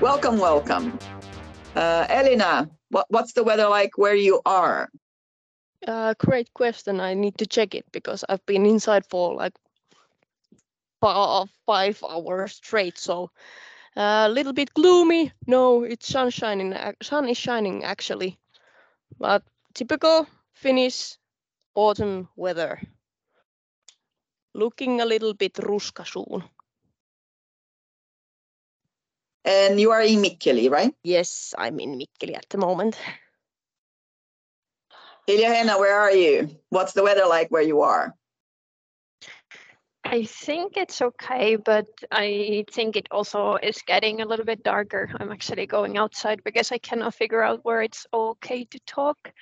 [0.00, 0.98] Welcome, welcome.
[1.76, 4.88] Uh, Elina, what, what's the weather like where you are?
[5.86, 7.00] Uh, great question.
[7.00, 9.52] I need to check it because I've been inside for like
[11.02, 12.96] five hours straight.
[12.96, 13.30] So
[13.94, 15.32] a uh, little bit gloomy.
[15.46, 16.74] No, it's sun shining.
[17.02, 18.38] Sun is shining actually,
[19.18, 19.42] but
[19.74, 21.18] typical Finnish
[21.74, 22.80] autumn weather.
[24.54, 26.42] Looking a little bit ruskasuun.
[29.44, 30.94] And you are in Mikkeli, right?
[31.02, 32.98] Yes, I'm in Mikkeli at the moment.
[35.28, 36.50] Hilja where are you?
[36.70, 38.14] What's the weather like where you are?
[40.04, 45.10] I think it's okay, but I think it also is getting a little bit darker.
[45.20, 49.32] I'm actually going outside because I cannot figure out where it's okay to talk.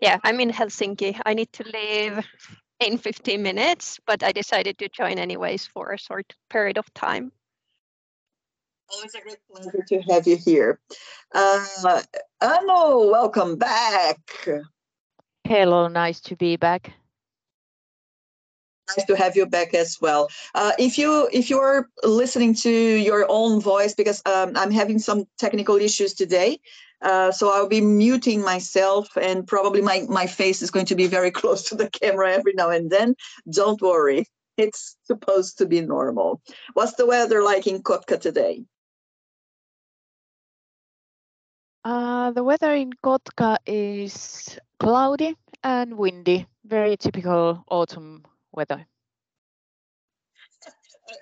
[0.00, 1.20] Yeah, I'm in Helsinki.
[1.24, 2.26] I need to leave
[2.80, 7.30] in 15 minutes, but I decided to join anyways for a short period of time.
[8.92, 10.80] Always a great pleasure to have you here.
[11.32, 11.64] Uh,
[12.40, 14.18] Anu, welcome back.
[15.44, 16.92] Hello, nice to be back.
[18.96, 20.28] Nice to have you back as well.
[20.56, 24.98] Uh, if you if you are listening to your own voice, because um, I'm having
[24.98, 26.58] some technical issues today,
[27.02, 31.06] uh, so I'll be muting myself, and probably my my face is going to be
[31.06, 33.14] very close to the camera every now and then.
[33.52, 36.40] Don't worry, it's supposed to be normal.
[36.74, 38.64] What's the weather like in Kotka today?
[41.84, 48.86] Uh, the weather in Kotka is cloudy and windy, very typical autumn weather.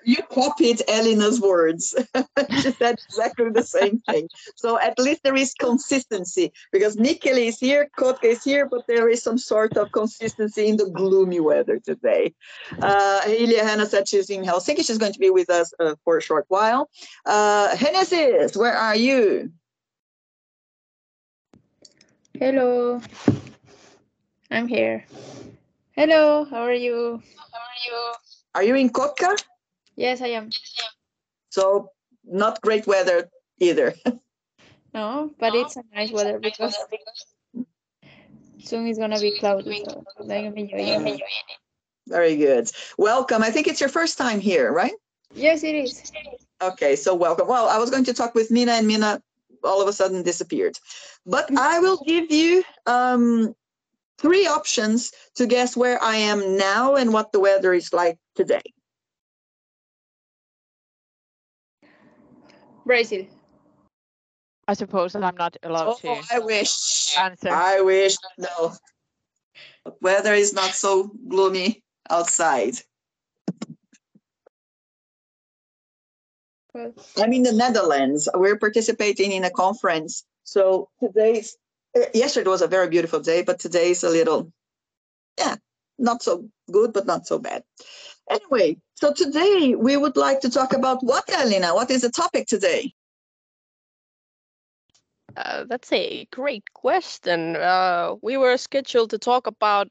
[0.03, 1.95] You copied Elina's words.
[2.61, 4.29] she said exactly the same thing.
[4.55, 9.09] So at least there is consistency because Mikkeli is here, Kotka is here, but there
[9.09, 12.33] is some sort of consistency in the gloomy weather today.
[12.81, 14.85] Uh, Hilja Hanna said she's in Helsinki.
[14.85, 16.89] She's going to be with us uh, for a short while.
[17.25, 19.51] Uh, Genesis, where are you?
[22.37, 23.01] Hello.
[24.51, 25.05] I'm here.
[25.91, 27.21] Hello, how are you?
[27.35, 28.13] How are you?
[28.55, 29.41] Are you in Kotka?
[29.95, 30.49] Yes, I am.
[31.49, 31.91] So
[32.23, 33.29] not great weather
[33.59, 33.93] either.
[34.93, 36.77] no, but no, it's a nice weather because
[38.59, 39.83] soon it's gonna be cloudy.
[39.83, 41.21] So it.
[42.07, 42.71] Very good.
[42.97, 43.43] Welcome.
[43.43, 44.93] I think it's your first time here, right?
[45.33, 46.11] Yes, it is.
[46.61, 47.47] Okay, so welcome.
[47.47, 49.21] Well, I was going to talk with Mina and Mina
[49.63, 50.77] all of a sudden disappeared.
[51.25, 53.53] But I will give you um,
[54.17, 58.61] three options to guess where I am now and what the weather is like today.
[62.85, 63.25] Brazil.
[64.67, 66.09] I suppose I'm not allowed to.
[66.09, 66.35] oh, to.
[66.35, 67.17] I wish.
[67.17, 67.49] Answer.
[67.49, 68.15] I wish.
[68.37, 68.73] No.
[70.01, 72.75] Weather is not so gloomy outside.
[76.75, 78.29] I'm in the Netherlands.
[78.33, 80.23] We're participating in a conference.
[80.43, 81.57] So today's,
[81.97, 84.51] uh, yesterday was a very beautiful day, but today's a little,
[85.37, 85.55] yeah,
[85.97, 87.63] not so good, but not so bad.
[88.29, 91.73] Anyway, so today we would like to talk about what, Elina?
[91.73, 92.93] What is the topic today?
[95.35, 97.55] Uh, that's a great question.
[97.55, 99.87] Uh, we were scheduled to talk about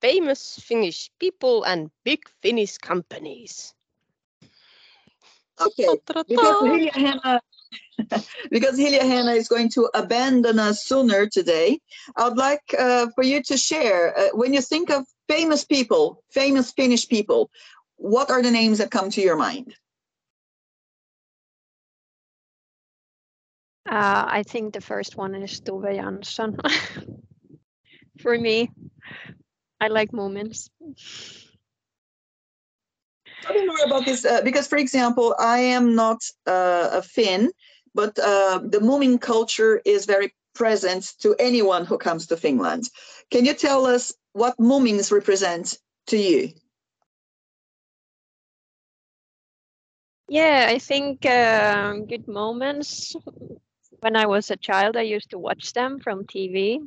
[0.00, 3.74] famous Finnish people and big Finnish companies.
[5.60, 7.40] Okay, because Hilja Hanna,
[8.50, 11.80] because Hilja Hanna is going to abandon us sooner today,
[12.16, 16.22] I would like uh, for you to share, uh, when you think of famous people,
[16.30, 17.50] famous Finnish people,
[17.96, 19.74] what are the names that come to your mind?
[23.88, 26.58] Uh, I think the first one is Tove Jansson.
[28.20, 28.70] for me,
[29.80, 30.70] I like Moomins.
[33.46, 37.50] Tell me more about this uh, because, for example, I am not uh, a Finn,
[37.94, 42.84] but uh, the Moomin culture is very present to anyone who comes to Finland.
[43.30, 46.48] Can you tell us what Moomins represent to you?
[50.28, 53.14] Yeah, I think uh, good moments.
[54.00, 56.80] When I was a child, I used to watch them from TV,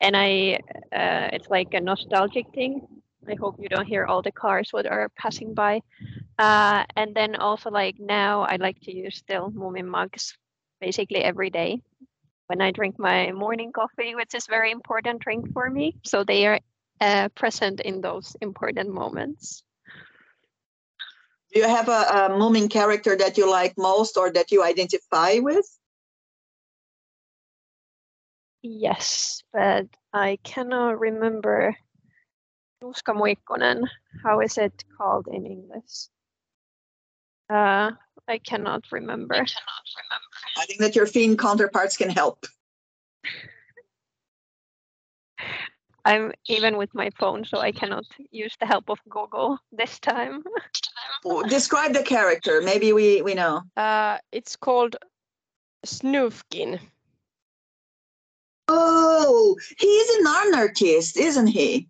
[0.00, 0.60] and I
[0.92, 4.86] uh, it's like a nostalgic thing I hope you don't hear all the cars that
[4.86, 5.80] are passing by.
[6.38, 10.36] Uh, and then also like now I like to use still Moomin mugs
[10.80, 11.80] basically every day
[12.48, 15.96] when I drink my morning coffee, which is very important drink for me.
[16.04, 16.60] So they are
[17.00, 19.62] uh, present in those important moments.
[21.52, 25.38] Do you have a, a Moomin character that you like most or that you identify
[25.38, 25.66] with?
[28.62, 31.76] Yes, but I cannot remember
[32.82, 33.88] Nuuskamuikkunen.
[34.24, 36.08] How is it called in English?
[37.48, 37.92] Uh,
[38.28, 39.46] I cannot remember.
[40.56, 42.46] I think that your Finn counterparts can help.
[46.04, 50.42] I'm even with my phone, so I cannot use the help of Google this time.
[51.48, 52.60] Describe the character.
[52.60, 53.62] Maybe we we know.
[53.76, 54.96] Uh, it's called
[55.86, 56.80] Snufkin.
[58.66, 61.88] Oh, he's an anarchist, isn't he?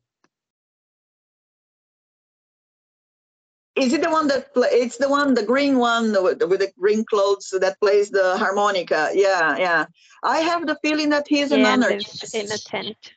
[3.75, 6.61] Is it the one that pla it's the one, the green one with the, with
[6.61, 9.11] the green clothes that plays the harmonica?
[9.15, 9.87] Yeah, yeah.
[10.23, 12.35] I have the feeling that he's an Yeah, and anarchist.
[12.35, 13.15] in a tent.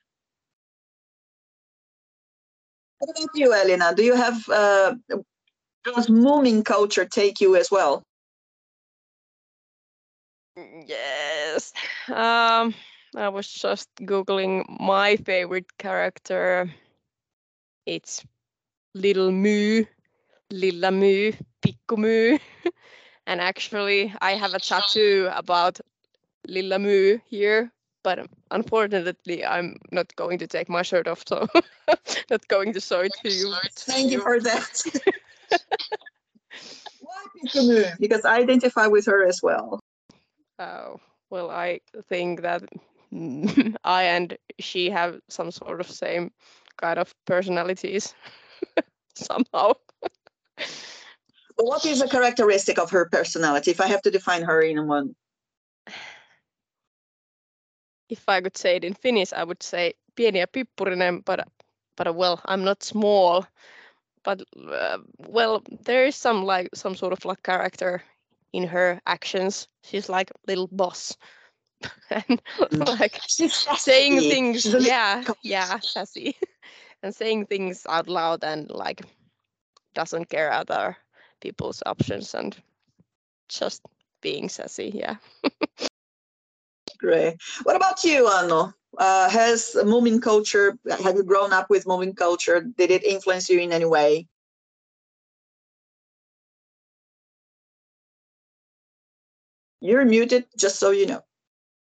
[2.99, 3.93] What about you, Elina?
[3.95, 4.95] Do you have uh,
[5.83, 8.03] does Moomin culture take you as well?
[10.85, 11.73] Yes.
[12.09, 12.73] Um,
[13.15, 16.71] I was just googling my favorite character.
[17.85, 18.25] It's
[18.93, 19.87] Little My,
[20.55, 22.39] Lilla My, Pikku Myy.
[23.27, 25.81] and actually, I have a tattoo about
[26.47, 27.73] Lilla My here,
[28.03, 31.47] but unfortunately, I'm not going to take my shirt off, so
[32.29, 33.53] not going to show it to you.
[33.75, 34.81] Thank you for that.
[37.01, 37.99] Why Pikku Myy?
[37.99, 39.81] Because I identify with her as well.
[40.57, 42.63] Oh, well, I think that
[43.83, 46.31] I and she have some sort of same
[46.77, 48.15] kind of personalities
[49.15, 49.73] somehow.
[51.55, 53.71] What is a characteristic of her personality?
[53.71, 55.15] If I have to define her in one,
[58.09, 61.47] If I could say it in Finnish, I would say pieni ja pippurinen, but
[61.95, 63.45] but well, I'm not small.
[64.23, 64.41] But
[64.71, 68.03] uh, well, there is some like some sort of like character
[68.53, 69.67] in her actions.
[69.83, 71.17] She's like little boss,
[72.09, 72.41] and
[72.71, 72.87] Mm.
[72.99, 76.35] like she's saying things She's a little yeah yeah sassy
[77.03, 79.01] and saying things out loud and like
[79.93, 80.97] doesn't care other
[81.41, 82.57] people's options and
[83.49, 83.81] just
[84.21, 85.15] being sassy yeah
[86.97, 87.37] Great.
[87.63, 88.71] What about you, Anu?
[88.97, 92.61] Uh, has Moomin culture, have you grown up with Moomin culture?
[92.61, 94.27] Did it influence you in any way?
[99.81, 101.21] You're muted, just so you know.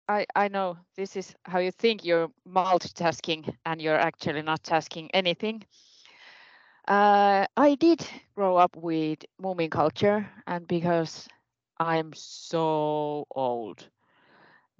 [0.08, 5.10] I, I know this is how you think you're multitasking and you're actually not tasking
[5.12, 5.64] anything.
[6.87, 8.06] Uh, I did
[8.37, 11.29] grow up with Moomin culture, and because
[11.81, 13.88] I'm so old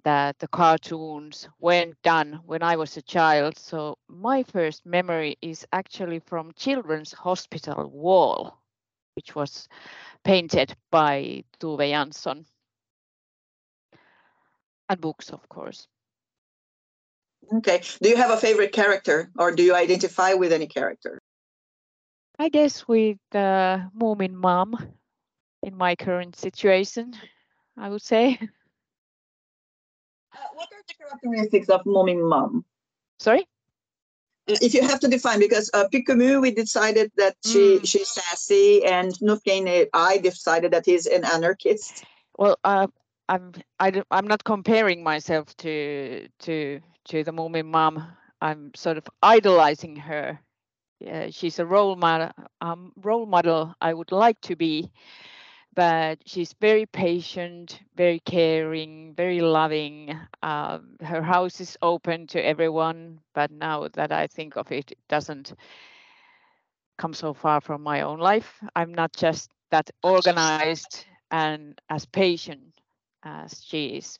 [0.05, 5.67] that the cartoons weren't done when I was a child, so my first memory is
[5.73, 8.57] actually from Children's Hospital wall,
[9.15, 9.69] which was
[10.23, 12.45] painted by Tove Jansson.
[14.89, 15.89] And books, of course.
[17.53, 17.83] Okay.
[18.01, 21.21] Do you have a favorite character or do you identify with any character?
[22.39, 24.77] I guess with uh, Moomin mom
[25.63, 27.15] in my current situation,
[27.77, 28.39] I would say.
[30.35, 32.63] Uh, what are the characteristics of Moomin mom?
[33.19, 33.47] Sorry?
[34.49, 37.87] Uh, If you have to define, because uh, Pikku Myy, we decided that she Mm.
[37.89, 42.05] she's sassy, and Snufkin, I decided that he's an anarchist.
[42.37, 42.89] Well, uh,
[43.31, 48.05] I'm I don't, I'm not comparing myself to to to the Moomin mom.
[48.43, 50.39] I'm sort of idolizing her.
[51.31, 52.31] She's a role model.
[52.61, 54.91] Um, role model I would like to be,
[55.75, 60.19] but she's very patient, very caring, very loving.
[60.43, 64.99] Um, her house is open to everyone, but now that I think of it, it
[65.09, 65.53] doesn't
[66.99, 68.61] come so far from my own life.
[68.75, 72.75] I'm not just that organized and as patient
[73.23, 74.19] as she is.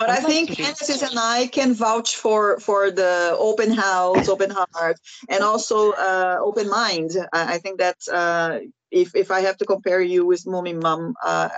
[0.00, 0.50] But I think.
[0.56, 4.96] Genesis and I can vouch for for the open house, open heart,
[5.28, 7.10] and also uh, open mind.
[7.34, 11.14] I, I think that uh, if if I have to compare you with Mommy Mum,
[11.22, 11.50] uh,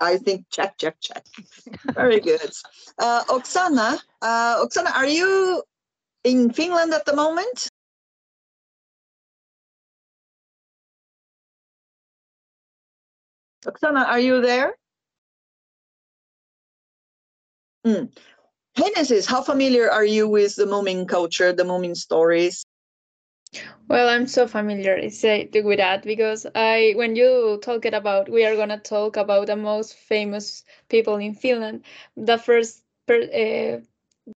[0.00, 1.24] I think check, check, check.
[1.92, 2.50] Very good.
[2.98, 5.62] Uh, Oksana, uh, Oksana, are you
[6.24, 7.68] in Finland at the moment?
[13.66, 14.79] Oksana, are you there?
[17.86, 18.10] Mm.
[19.26, 22.64] How familiar are you with the Moomin culture, the Moomin stories?
[23.88, 28.44] Well, I'm so familiar say, with that because I, when you talk it about, we
[28.44, 31.84] are gonna talk about the most famous people in Finland.
[32.16, 33.80] The first per, uh,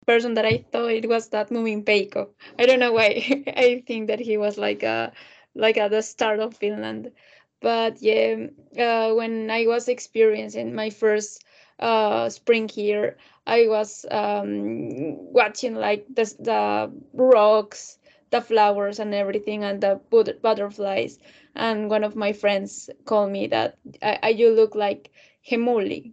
[0.07, 2.29] person that I thought it was that Moomin Peikko.
[2.59, 3.45] I don't know why.
[3.57, 5.13] I think that he was like a,
[5.55, 7.13] like at the start of Finland.
[7.61, 8.47] But yeah,
[8.79, 11.45] uh, when I was experiencing my first
[11.79, 13.17] uh, spring here,
[13.47, 17.99] I was um, watching like the the rocks
[18.31, 21.19] the flowers and everything and the but- butterflies.
[21.55, 25.11] And one of my friends called me that I, I you look like
[25.49, 26.13] Hemuli.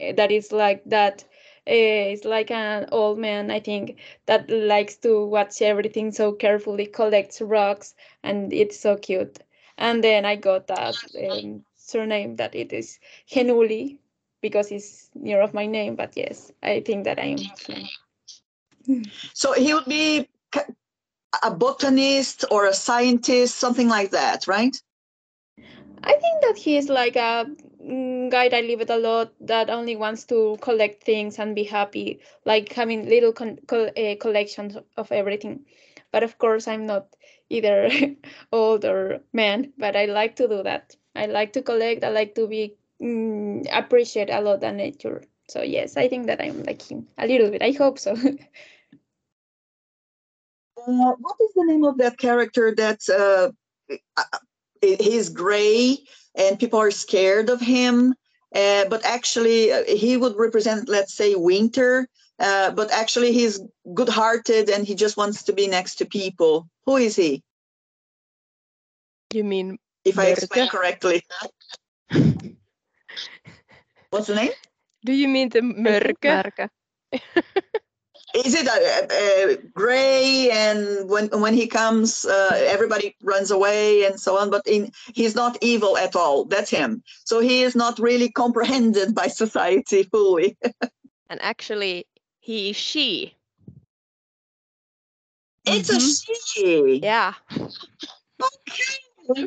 [0.00, 1.24] Eh, That is like that.
[1.66, 6.86] Uh, it's like an old man, I think, that likes to watch everything so carefully,
[6.86, 9.38] collects rocks, and it's so cute.
[9.78, 12.98] And then I got that um, surname that it is
[13.30, 13.98] Henuli
[14.40, 15.96] because it's near of my name.
[15.96, 17.40] But yes, I think that I am.
[19.34, 20.28] So he would be
[21.42, 24.76] a botanist or a scientist, something like that, right?
[26.02, 27.46] I think that he is like a
[27.82, 31.64] mm, guy that live it a lot that only wants to collect things and be
[31.64, 35.66] happy, like having little con- co- uh, collections of everything.
[36.12, 37.14] But of course, I'm not
[37.50, 37.90] either
[38.52, 40.96] old or man, but I like to do that.
[41.14, 42.04] I like to collect.
[42.04, 45.22] I like to be mm, appreciate a lot the nature.
[45.48, 47.62] So yes, I think that I'm like him a little bit.
[47.62, 48.14] I hope so.
[50.86, 53.50] Uh, what is the name of that character that uh,
[54.16, 54.38] uh,
[54.80, 55.98] he's gray
[56.34, 58.14] and people are scared of him?
[58.54, 62.08] Uh, but actually, uh, he would represent, let's say, winter.
[62.38, 63.60] Uh, but actually, he's
[63.94, 66.68] good-hearted and he just wants to be next to people.
[66.86, 67.42] Who is he?
[69.32, 71.22] You mean If I explain correctly.
[74.10, 74.52] What's the name?
[75.04, 76.14] do you mean the mörkö?
[76.24, 76.68] Mörkö.
[78.34, 84.20] Is it uh, uh, gray and when when he comes, uh, everybody runs away and
[84.20, 84.50] so on?
[84.50, 86.44] But in, he's not evil at all.
[86.44, 87.02] That's him.
[87.24, 90.56] So he is not really comprehended by society fully.
[91.28, 92.06] And actually,
[92.40, 93.34] he is she.
[95.66, 95.96] It's Mhm.
[95.96, 97.00] a she.
[97.02, 97.34] Yeah.
[98.40, 99.46] Okay.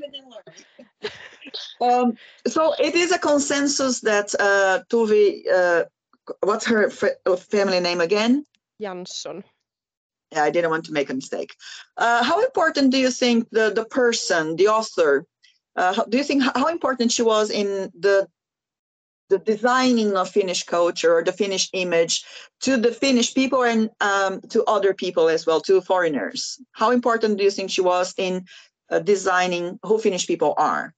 [1.83, 2.09] Live and learn.
[2.09, 5.85] um, so it is a consensus that uh, Tove, uh,
[6.41, 8.45] what's her fa- family name again?
[8.81, 9.43] Jansson.
[10.31, 11.55] Yeah, I didn't want to make a mistake.
[11.97, 15.25] Uh, how important do you think the the person, the author,
[15.75, 18.27] uh, how, do you think how important she was in the
[19.29, 22.23] the designing of Finnish culture or the Finnish image
[22.61, 26.59] to the Finnish people and um, to other people as well, to foreigners?
[26.71, 28.45] How important do you think she was in
[28.89, 30.93] uh, designing who Finnish people are?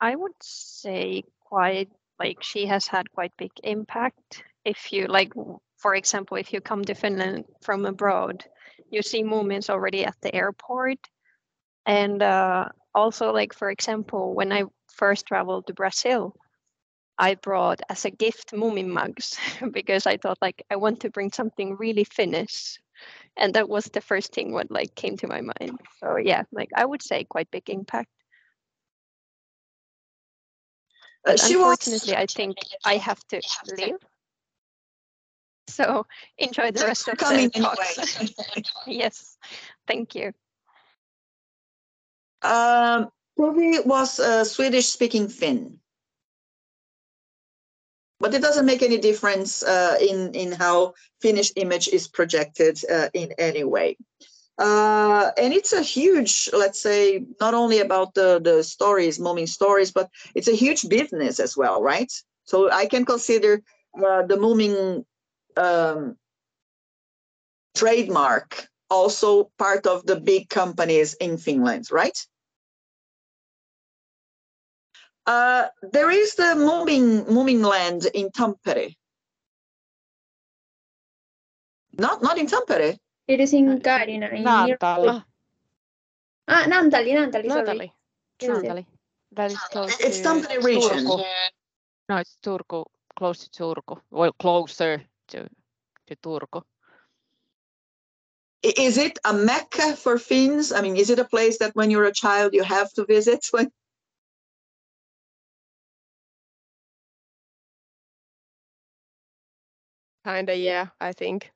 [0.00, 4.42] I would say quite like she has had quite big impact.
[4.64, 5.32] If you like,
[5.76, 8.44] for example, if you come to Finland from abroad,
[8.90, 10.98] you see Moomins already at the airport,
[11.86, 14.64] and uh, also like for example, when I
[14.94, 16.34] first traveled to Brazil,
[17.18, 19.38] I brought as a gift Moomin mugs
[19.72, 22.78] because I thought like I want to bring something really Finnish,
[23.36, 25.80] and that was the first thing what like came to my mind.
[26.00, 28.10] So yeah, like I would say quite big impact.
[31.28, 32.56] But she was unfortunately, I think
[32.86, 33.42] I have to
[33.76, 33.96] leave.
[35.68, 36.06] So
[36.38, 38.18] enjoy the rest of coming the talks.
[38.18, 38.64] anyway.
[38.86, 39.36] yes,
[39.86, 40.32] thank you.
[42.40, 45.78] Um, was a Swedish-speaking Finn,
[48.18, 53.10] but it doesn't make any difference uh, in in how Finnish image is projected uh,
[53.12, 53.98] in any way.
[54.58, 59.92] Uh, and it's a huge, let's say, not only about the the stories, Moomin stories,
[59.92, 62.12] but it's a huge business as well, right?
[62.44, 63.62] So I can consider
[63.94, 65.04] uh, the Moomin
[65.56, 66.16] um,
[67.76, 72.18] trademark also part of the big companies in Finland, right?
[75.26, 78.96] Uh, there is the moving Moomin land in Tampere.
[81.98, 82.98] Not not in Tampere.
[83.28, 84.32] It is in Kaarina.
[84.32, 85.22] in near- Naantali.
[86.48, 87.64] Ah, Naantali, Naantali, sorry.
[87.64, 87.92] Natalie.
[88.40, 88.84] Yes, yes.
[89.32, 91.04] That is close It's to Tampere region.
[91.04, 91.24] Turku.
[92.08, 92.84] No, it's Turku,
[93.16, 94.00] close to Turku.
[94.10, 95.48] Well, closer to
[96.06, 96.62] to Turku.
[98.62, 100.72] Is it a mecca for Finns?
[100.72, 103.44] I mean, is it a place that when you're a child you have to visit?
[103.52, 103.70] When
[110.24, 111.52] Kinda, yeah, I think.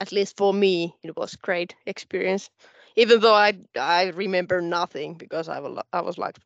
[0.00, 2.50] At least for me, it was great experience.
[2.96, 6.36] Even though I I remember nothing because I was I was like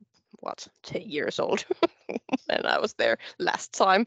[0.40, 1.64] what ten years old
[2.46, 4.06] when I was there last time.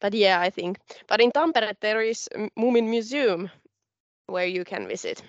[0.00, 0.78] But yeah, I think.
[1.06, 2.28] But in Tampere there is
[2.58, 3.50] Moomin Museum
[4.26, 5.22] where you can visit.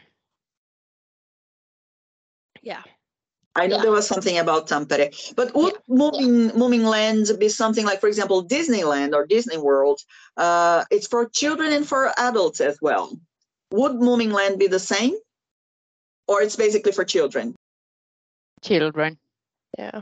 [2.61, 2.83] Yeah.
[3.55, 7.99] I know there was something about Tampere, but would moving Moomin land be something like,
[7.99, 9.99] for example, Disneyland or Disney World?
[10.37, 13.17] Uh, it's for children and for adults as well.
[13.71, 15.15] Would Moomin land be the same,
[16.27, 17.55] or it's basically for children?
[18.63, 19.17] Children.
[19.77, 20.01] Yeah.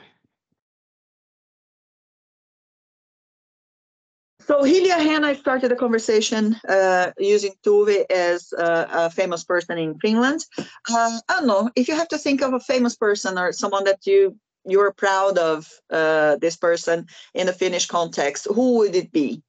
[4.47, 9.99] So Hilja Hanna started a conversation uh, using Tove as a, a, famous person in
[9.99, 10.45] Finland.
[10.57, 13.83] Uh, I don't know if you have to think of a famous person or someone
[13.83, 18.47] that you you're proud of uh, this person in the Finnish context.
[18.55, 19.41] Who would it be?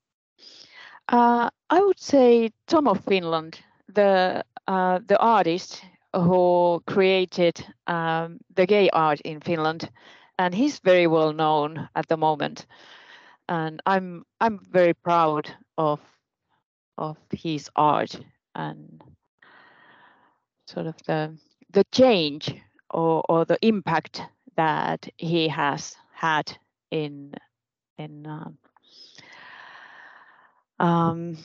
[1.08, 3.60] Uh, I would say Tom of Finland,
[3.94, 5.80] the uh, the artist
[6.12, 9.90] who created um, the gay art in Finland,
[10.38, 12.66] and he's very well known at the moment
[13.48, 16.00] and I'm I'm very proud of
[16.96, 18.18] of his art
[18.54, 19.02] and
[20.66, 21.36] sort of the
[21.72, 22.54] the change
[22.90, 24.22] or, or the impact
[24.56, 26.56] that he has had
[26.90, 27.32] in
[27.98, 28.58] in um,
[30.78, 31.36] um,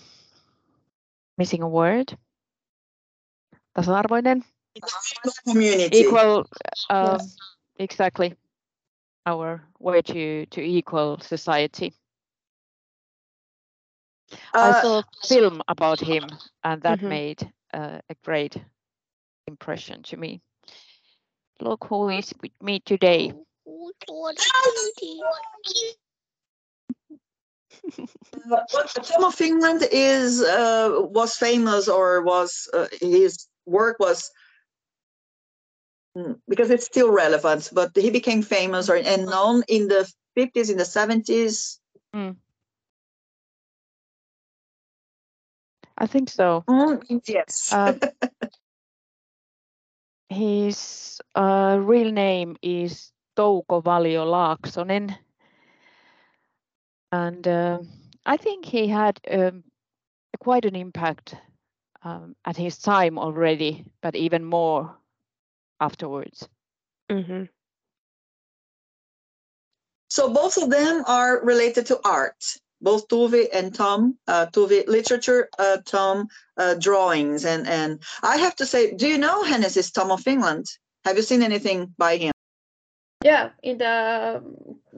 [1.38, 2.18] missing a word.
[3.76, 4.44] Tasa-arvoinen
[5.48, 5.98] community.
[6.00, 6.46] Equal
[6.90, 7.38] um, yes.
[7.78, 8.36] exactly
[9.26, 11.94] our way to to equal society.
[14.54, 16.24] Uh, I saw a film about him,
[16.64, 17.10] and that mm -hmm.
[17.10, 18.58] made uh, a great
[19.48, 20.42] impression to me.
[21.60, 23.34] Look who is with me today.
[29.04, 34.32] Tom of Finland is uh, was famous or was uh, his work was
[36.48, 40.78] because it's still relevant, but he became famous or and known in the 50s, in
[40.78, 41.80] the 70s.
[42.16, 42.36] Mm.
[45.98, 46.64] I think so.
[46.68, 47.72] Mm, yes.
[47.72, 47.94] uh,
[50.30, 55.16] his uh, real name is Touko Valio Laaksonen.
[57.12, 57.80] And uh,
[58.26, 59.64] I think he had um,
[60.40, 61.36] quite an impact
[62.04, 64.98] um, at his time already, but even more
[65.84, 66.48] afterwards.
[67.12, 67.44] Mm-hmm.
[70.10, 72.42] So both of them are related to art.
[72.82, 78.56] Both Tove and Tom, uh, Tove literature, uh, Tom uh, drawings, and and I have
[78.58, 80.66] to say, do you know Genesis Tom of Finland?
[81.06, 82.33] Have you seen anything by him?
[83.24, 84.44] Yeah, in the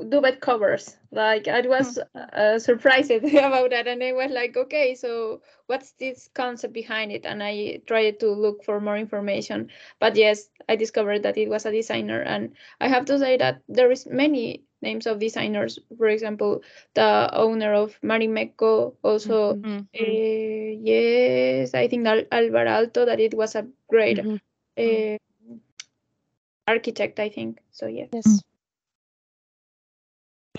[0.10, 0.98] duvet covers.
[1.12, 2.20] Like I was hmm.
[2.34, 7.26] uh, surprised about that, and I was like, okay, so what's this concept behind it?
[7.26, 9.70] And I tried to look for more information.
[10.00, 13.62] But yes, I discovered that it was a designer, and I have to say that
[13.70, 15.80] there is many names of designers.
[15.98, 16.64] For example,
[16.96, 19.54] the owner of Marimekko also.
[19.54, 19.80] Mm-hmm.
[19.94, 24.18] Uh, yes, I think that Alvar Aalto that it was a great.
[24.18, 24.36] Mm-hmm.
[24.78, 25.18] Uh,
[26.68, 27.60] architect, I think.
[27.72, 28.06] So yeah.
[28.12, 28.42] Yes.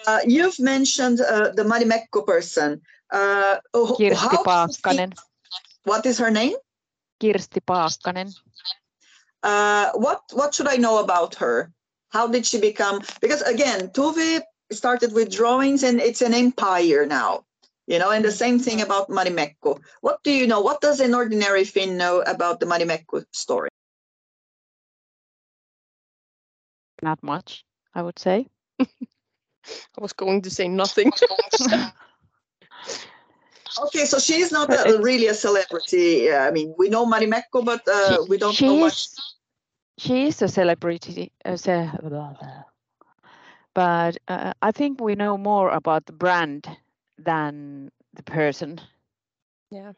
[0.07, 2.81] Uh, you've mentioned uh, the Marimekko person.
[3.11, 5.17] Uh, Kirsti Paakkanen.
[5.85, 6.57] What is her name?
[7.21, 8.35] Kirsti Paakkanen.
[9.43, 11.73] Uh, what what should I know about her?
[12.11, 13.03] How did she become?
[13.21, 14.43] Because again, Tove
[14.73, 17.45] started with drawings, and it's an empire now.
[17.87, 19.79] You know, and the same thing about Marimekko.
[20.01, 20.61] What do you know?
[20.61, 23.71] What does an ordinary Finn know about the Marimekko story?
[27.07, 27.65] Not much,
[27.95, 28.49] I would say.
[28.81, 31.13] I was going to say nothing.
[33.85, 36.33] okay, so she's not a, really a celebrity.
[36.33, 39.07] I mean, we know Marimekko, but uh, she, we don't know much.
[39.99, 41.57] She is a celebrity, uh,
[43.73, 46.67] but uh, I think we know more about the brand
[47.19, 48.81] than the person.
[49.71, 49.93] Yeah.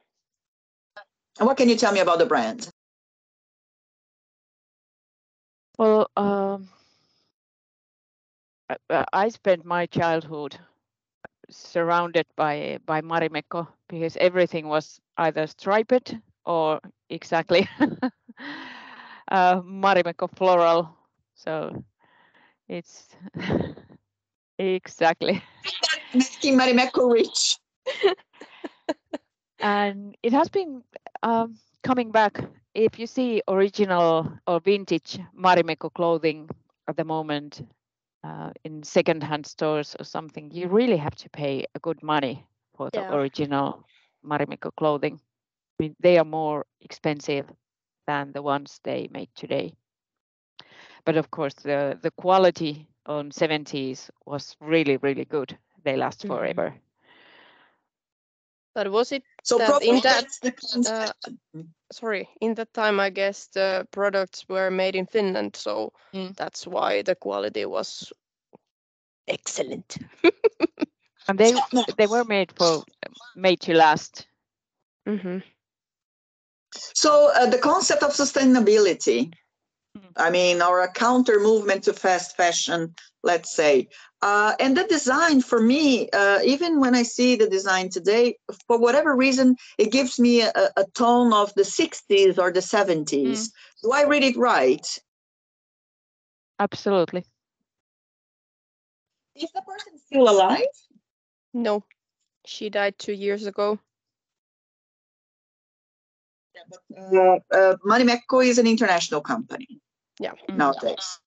[1.38, 2.68] And what can you tell me about the brand?
[5.78, 6.68] Well, um,
[9.12, 10.58] I spent my childhood
[11.50, 17.68] surrounded by by Marimekko because everything was either striped or exactly
[19.30, 20.96] uh, Marimekko floral.
[21.34, 21.84] So
[22.68, 23.16] it's
[24.58, 25.42] exactly
[26.14, 27.58] making Marimekko rich.
[29.60, 30.82] and it has been
[31.22, 32.40] um, coming back.
[32.74, 36.48] If you see original or vintage Marimekko clothing
[36.88, 37.62] at the moment,
[38.24, 42.44] uh, in second-hand stores or something, you really have to pay a good money
[42.76, 43.14] for the yeah.
[43.14, 43.84] original
[44.24, 45.20] Marimekko clothing.
[45.78, 47.46] I mean, they are more expensive
[48.06, 49.74] than the ones they make today.
[51.04, 55.56] But of course, the the quality on 70s was really really good.
[55.84, 56.34] They last mm-hmm.
[56.34, 56.74] forever.
[58.74, 60.26] But was it so that in that
[60.90, 61.12] uh,
[61.90, 66.36] sorry in that time I guess the products were made in Finland, so mm.
[66.36, 68.12] that's why the quality was
[69.26, 69.96] excellent.
[71.28, 71.54] and they
[71.96, 72.84] they were made for
[73.36, 74.26] made to last.
[75.08, 75.38] Mm-hmm.
[76.74, 79.32] So uh, the concept of sustainability
[80.16, 83.88] I mean, or a counter movement to fast fashion, let's say.
[84.20, 88.78] Uh, and the design for me, uh, even when I see the design today, for
[88.78, 93.24] whatever reason, it gives me a, a tone of the 60s or the 70s.
[93.24, 93.50] Mm.
[93.82, 94.86] Do I read it right?
[96.58, 97.24] Absolutely.
[99.36, 100.66] Is the person still alive?
[101.54, 101.84] No,
[102.44, 103.78] she died two years ago.
[106.54, 106.80] Yeah, but,
[107.16, 109.80] uh, uh, Marimekko is an international company.
[110.20, 110.32] Yeah.
[110.48, 111.18] Nowadays.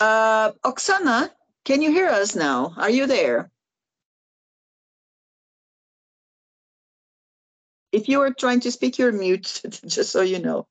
[0.00, 1.30] Uh, Oksana,
[1.64, 2.74] can you hear us now?
[2.76, 3.50] Are you there?
[7.92, 10.66] If you are trying to speak, you're muted, just so you know.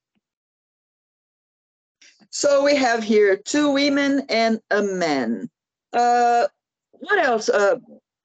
[2.29, 5.49] So we have here two women and a man.
[5.93, 6.47] Uh,
[6.91, 7.47] what else?
[7.47, 7.77] Uh,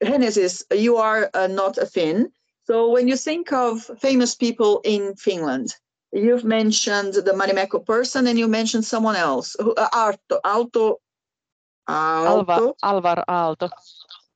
[0.02, 2.32] Genesis, you are uh, not a Finn.
[2.64, 5.74] So when you think of famous people in Finland,
[6.12, 9.56] you've mentioned the Marimekko person and you mentioned someone else.
[9.58, 11.00] Who, uh, Arto, Alto,
[11.86, 13.70] Alto, Alvar Aalto.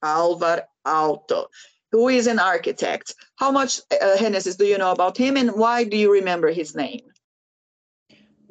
[0.02, 1.46] Alvar Aalto,
[1.90, 3.14] who is an architect.
[3.36, 6.74] How much, uh, Genesis, do you know about him and why do you remember his
[6.74, 7.02] name?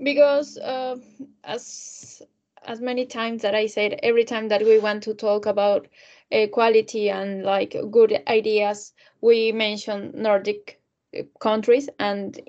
[0.03, 0.97] because uh,
[1.43, 2.21] as
[2.65, 5.88] as many times that I said, every time that we want to talk about
[6.29, 10.79] equality and like good ideas, we mention Nordic
[11.17, 12.39] uh, countries, and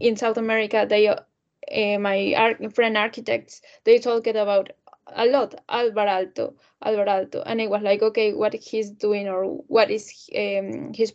[0.00, 4.72] in South America, they uh, my ar- friend architects they talked about
[5.14, 9.44] a lot Alvar Aalto, Alvar Aalto, and it was like, okay, what he's doing or
[9.68, 11.14] what is um, his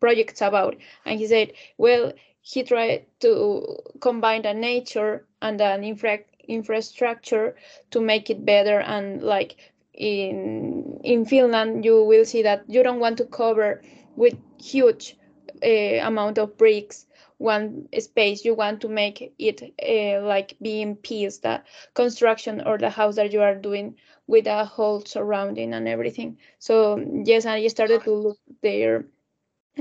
[0.00, 6.20] projects about, and he said, well, he tried to combine the nature and an infra
[6.48, 7.54] infrastructure
[7.90, 8.80] to make it better.
[8.80, 9.56] And like
[9.94, 13.82] in in Finland you will see that you don't want to cover
[14.16, 15.16] with huge
[15.62, 17.06] uh, amount of bricks
[17.38, 21.62] one space you want to make it uh, like being piece the
[21.94, 23.94] construction or the house that you are doing
[24.26, 29.06] with a whole surrounding and everything so yes i started to look there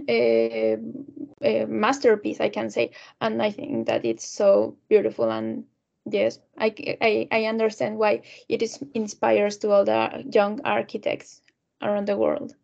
[0.08, 0.78] a,
[1.41, 2.91] a masterpiece, I can say,
[3.22, 5.65] and I think that it's so beautiful and
[6.10, 11.41] yes, I, I, I understand why it is inspires to all the young architects
[11.82, 12.56] around the world.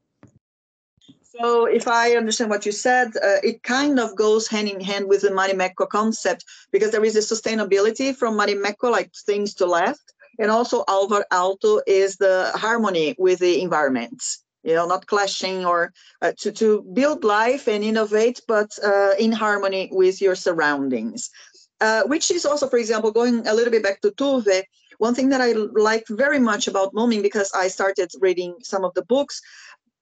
[1.40, 5.08] So, if I understand what you said, uh, it kind of goes hand in hand
[5.08, 10.14] with the Marimekko concept because there is a sustainability from Marimekko, like things to last,
[10.38, 14.22] and also Alvar Aalto is the harmony with the environment
[14.64, 15.92] you know not clashing or
[16.22, 21.30] uh, to, to build life and innovate but uh, in harmony with your surroundings.
[21.82, 24.64] Uh, which is also for example going a little bit back to Tove
[25.00, 28.94] one thing that I like very much about Moomin because I started reading some of
[28.94, 29.42] the books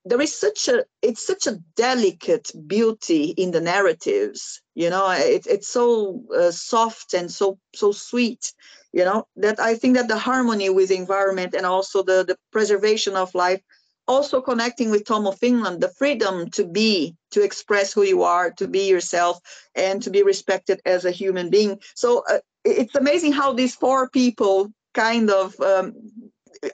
[0.04, 5.46] there is such a it's such a delicate beauty in the narratives you know it,
[5.46, 8.52] it's so uh, soft and so so sweet
[8.92, 12.36] you know that i think that the harmony with the environment and also the the
[12.50, 13.60] preservation of life
[14.08, 18.50] also connecting with Tom of Finland the freedom to be, to express who you are,
[18.50, 19.38] to be yourself,
[19.74, 21.78] and to be respected as a human being.
[21.94, 25.94] So uh, it's amazing how these four people kind of um,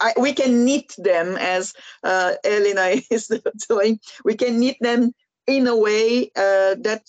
[0.00, 1.72] I, we can knit them as
[2.04, 3.30] uh, Elina is
[3.68, 4.00] doing.
[4.24, 5.12] We can knit them
[5.46, 7.04] in a way uh, that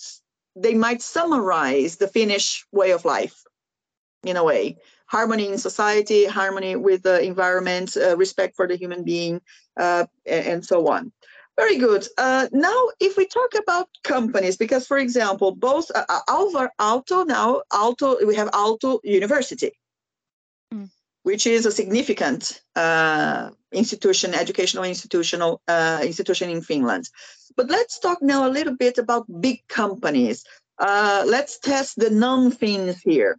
[0.56, 3.44] they might summarize the Finnish way of life,
[4.24, 4.78] in a way
[5.10, 9.42] harmony in society, harmony with the environment, uh, respect for the human being,
[9.78, 11.12] uh, and, and, so on.
[11.58, 12.08] Very good.
[12.18, 17.64] Uh, now, if we talk about companies, because for example, both uh, Alvar Aalto now,
[17.74, 19.72] Aalto we have Aalto University,
[20.74, 20.90] mm.
[21.24, 25.62] Which is a significant uh, institution, educational institutional
[26.02, 27.10] institution in Finland.
[27.56, 30.44] But let's talk now a little bit about big companies.
[30.80, 33.38] let's test the non-Finns here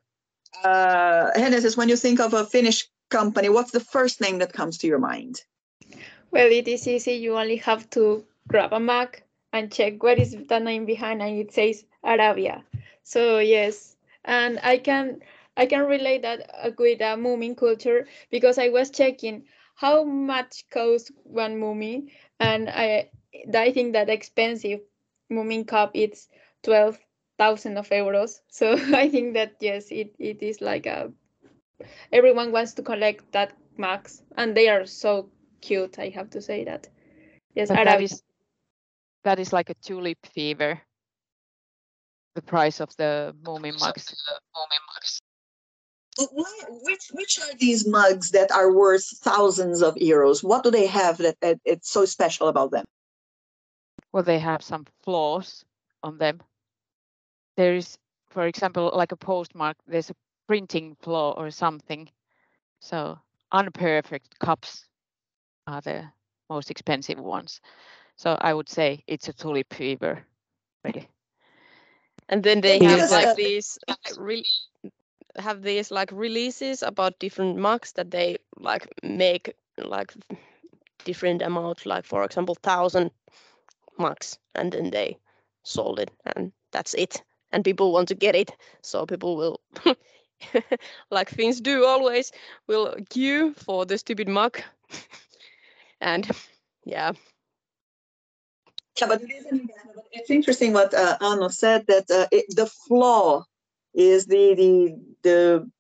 [0.65, 4.79] uh, Genesis, when you think of a Finnish company, what's the first name that comes
[4.79, 5.43] to your mind?
[6.31, 7.13] Well, it is easy.
[7.13, 9.17] You only have to grab a map
[9.53, 12.63] and check what is the name behind, and it says Arabia.
[13.03, 15.21] So yes, and I can
[15.61, 19.45] I can relate that uh, with a Moomin culture because I was checking
[19.77, 23.11] how much costs one Moomin, and I
[23.55, 24.81] I think that expensive
[25.31, 26.29] Moomin cup it's
[26.63, 26.99] twelve
[27.39, 28.41] thousand of euros.
[28.51, 28.73] So
[29.05, 31.13] I think that yes, it, it is like a
[32.13, 35.99] everyone wants to collect that max, and they are so cute.
[35.99, 36.89] I have to say that.
[37.55, 38.23] Yes, that is
[39.25, 40.81] that is like a tulip fever.
[42.35, 45.20] The price of the Moomin mugs.
[46.19, 50.43] Which which are these mugs that are worth thousands of euros?
[50.43, 52.85] What do they have that, that it's so special about them?
[54.13, 55.65] Well, they have some flaws
[56.03, 56.43] on them
[57.57, 57.99] there is
[58.31, 60.15] for example, like a postmark, there's a
[60.47, 62.09] printing flaw or something.
[62.81, 63.19] So
[63.53, 64.87] unperfect cups
[65.67, 66.05] are the
[66.49, 67.61] most expensive ones.
[68.17, 70.25] So I would say it's a tulip fever,
[70.85, 71.09] really.
[72.29, 73.79] And then they Yeah, have like uh, these
[74.17, 74.45] re-
[75.39, 80.13] have these like releases about different mugs that they like make like
[81.05, 83.11] different amounts, like for example, thousand
[83.99, 85.19] mugs, and then they
[85.63, 87.23] sold it, and that's it.
[87.53, 88.51] And people want to get it,
[88.83, 89.61] so people will,
[91.11, 92.33] like things do always,
[92.67, 94.61] will queue for the stupid mug.
[96.01, 96.29] and
[96.85, 97.13] yeah,
[99.01, 99.71] Yeah, but it isn't.
[100.13, 103.45] It's interesting what uh, Anu said that uh, it, the flaw
[103.95, 105.71] is the the the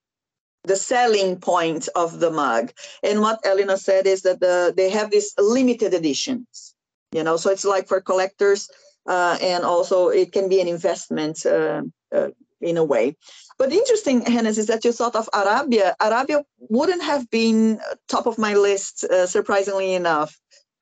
[0.64, 5.10] the selling point of the mug, and what Elina said is that the they have
[5.10, 6.74] these limited editions.
[7.12, 8.70] You know, so it's like for collectors,
[9.08, 11.82] uh, and also it can be an investment uh,
[12.14, 12.28] uh,
[12.60, 13.16] in a way.
[13.58, 15.96] But interesting, Genesis, is that you thought of Arabia.
[16.00, 20.38] Arabia wouldn't have been top of my list, uh, surprisingly enough.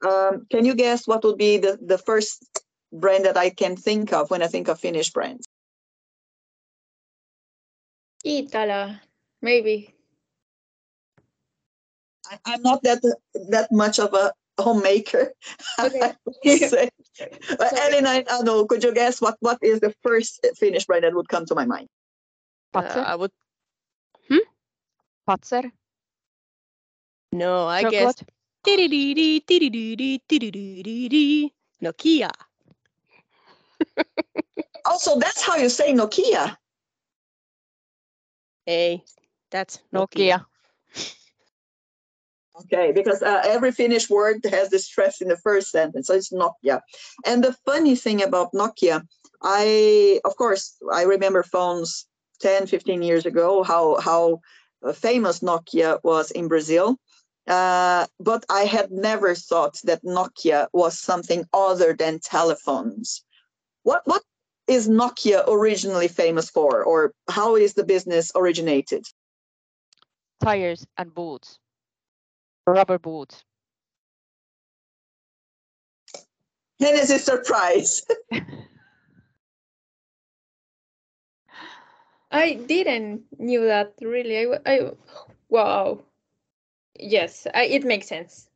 [0.06, 2.60] Um, can you guess what would be the, the first
[2.92, 5.47] brand that I can think of when I think of Finnish brands?
[8.28, 9.00] Iittala,
[9.40, 9.94] maybe.
[12.30, 13.00] I, I'm not that
[13.48, 15.32] that much of a homemaker.
[15.80, 16.02] Okay.
[16.02, 16.90] I would say.
[17.58, 17.94] But Sorry.
[17.94, 21.14] Elina, I don't know, could you guess what, what is the first Finnish brand that
[21.14, 21.88] would come to my mind?
[22.74, 23.30] uh, I would
[25.26, 25.70] Fazer,
[27.32, 28.22] no, I guess chocolate.
[31.82, 32.30] Nokia.
[34.84, 36.56] Also, that's how you say Nokia.
[38.68, 39.02] Hey,
[39.50, 40.44] that's Nokia.
[40.44, 40.44] Nokia.
[42.60, 46.30] Okay, because uh, every Finnish word has the stress in the first sentence, so it's
[46.30, 46.82] Nokia.
[47.24, 49.06] And the funny thing about Nokia,
[49.40, 52.06] I, of course, I remember phones
[52.42, 54.40] 10, 15 years ago, how, how
[54.86, 56.98] uh, famous Nokia was in Brazil.
[57.46, 63.24] Uh, but I had never thought that Nokia was something other than telephones.
[63.82, 64.22] What, what
[64.68, 69.04] is Nokia originally famous for, or how is the business originated?
[70.42, 71.58] Tires and boots.
[72.66, 73.42] Rubber boots.
[76.80, 78.12] Genesis is surprised.
[82.30, 84.54] I didn't knew that really.
[84.66, 84.90] I.
[85.48, 86.00] wow.
[87.00, 88.50] Yes, I, it makes sense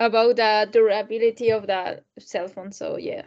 [0.00, 2.72] about the durability of the cell phone.
[2.72, 3.22] So yeah,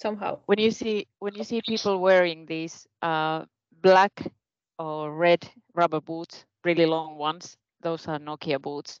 [0.00, 0.38] somehow.
[0.46, 3.44] When you see when you see people wearing these uh,
[3.82, 4.32] black
[4.78, 9.00] or red rubber boots, really long ones, those are Nokia boots.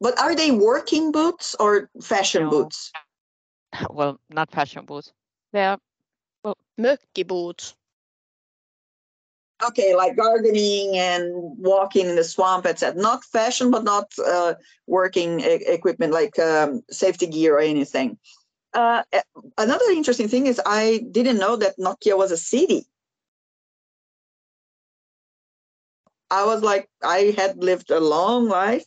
[0.00, 2.50] But are they working boots or fashion No.
[2.50, 2.92] boots?
[3.90, 5.12] Well, not fashion boots.
[5.52, 5.78] They are
[6.78, 7.74] Mökkiboots.
[9.62, 13.00] Okay, like gardening and walking in the swamp, etc.
[13.00, 14.54] Not fashion, but not uh,
[14.86, 18.18] working e- equipment like um, safety gear or anything.
[18.72, 19.22] Uh, eh,
[19.58, 22.86] another interesting thing is I didn't know that Nokia was a city.
[26.30, 28.84] I was like, I had lived a long life.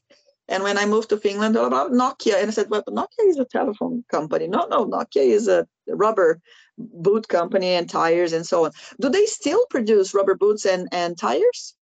[0.48, 2.36] And when I moved to Finland, all about Nokia.
[2.36, 4.48] And I said, well, Nokia is a telephone company.
[4.48, 6.40] No, no, Nokia is a rubber
[6.78, 8.72] boot company and tires and so on.
[9.00, 11.76] Do they still produce rubber boots and, and tires?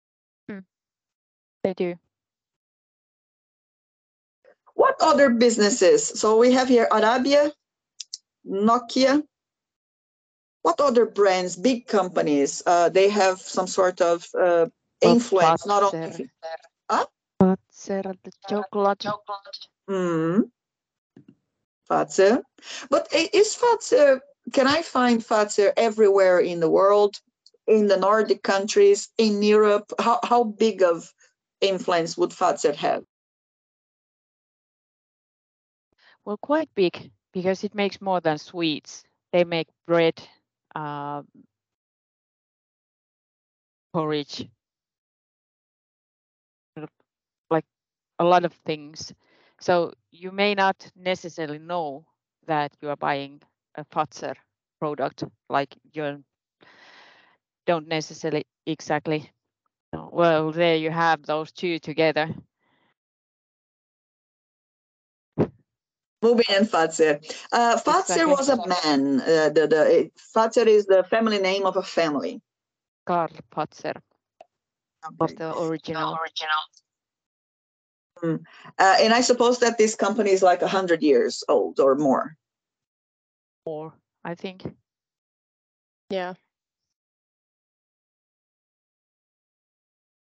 [1.62, 1.94] they do.
[4.74, 6.06] What other businesses?
[6.06, 7.52] So we have here Arabia,
[8.46, 9.22] Nokia.
[10.62, 14.66] What other brands, big companies, uh, they have some sort of uh,
[15.00, 16.08] influence, not only.
[16.08, 16.28] Fazer.
[16.90, 17.06] Huh?
[17.40, 19.06] Fazer, the chocolate.
[19.88, 20.50] Mm.
[21.90, 22.42] Fazer.
[22.90, 24.20] But is Fazer,
[24.52, 27.18] can I find Fazer everywhere in the world,
[27.66, 29.90] in the Nordic countries, in Europe?
[29.98, 31.10] How, how big of
[31.62, 33.02] influence would Fazer have?
[36.26, 39.04] Well, quite big because it makes more than sweets.
[39.32, 40.20] They make bread,
[40.74, 41.26] um,
[43.92, 44.50] porridge,
[47.50, 47.64] like
[48.18, 49.12] a lot of things.
[49.60, 52.06] So you may not necessarily know
[52.46, 53.42] that you are buying
[53.76, 54.34] a Fazer
[54.80, 56.22] product, like you
[57.66, 59.30] don't necessarily exactly.
[59.92, 62.34] Well, there you have those two together.
[66.22, 67.18] Moomin and Fazer.
[67.50, 69.20] Uh, Fazer was a man.
[69.20, 72.42] Uh, the, the, it- Fazer is the family name of a family.
[73.06, 73.96] Karl Fazer
[75.18, 75.34] was Okay.
[75.36, 76.18] the original.
[78.22, 78.36] Uh,
[78.78, 82.36] and I suppose that this company is like 100 years old or more.
[83.64, 84.62] Or I think
[86.10, 86.34] Yeah.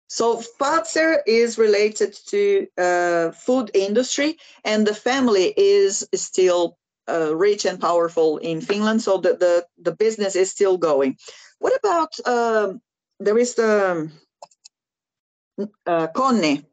[0.09, 7.65] So Fazer is related to uh, food industry, and the family is still uh, rich
[7.65, 9.03] and powerful in Finland.
[9.03, 11.17] So the, the, the business is still going.
[11.59, 12.81] What about um,
[13.19, 14.09] there is the
[15.85, 16.65] uh, Kone.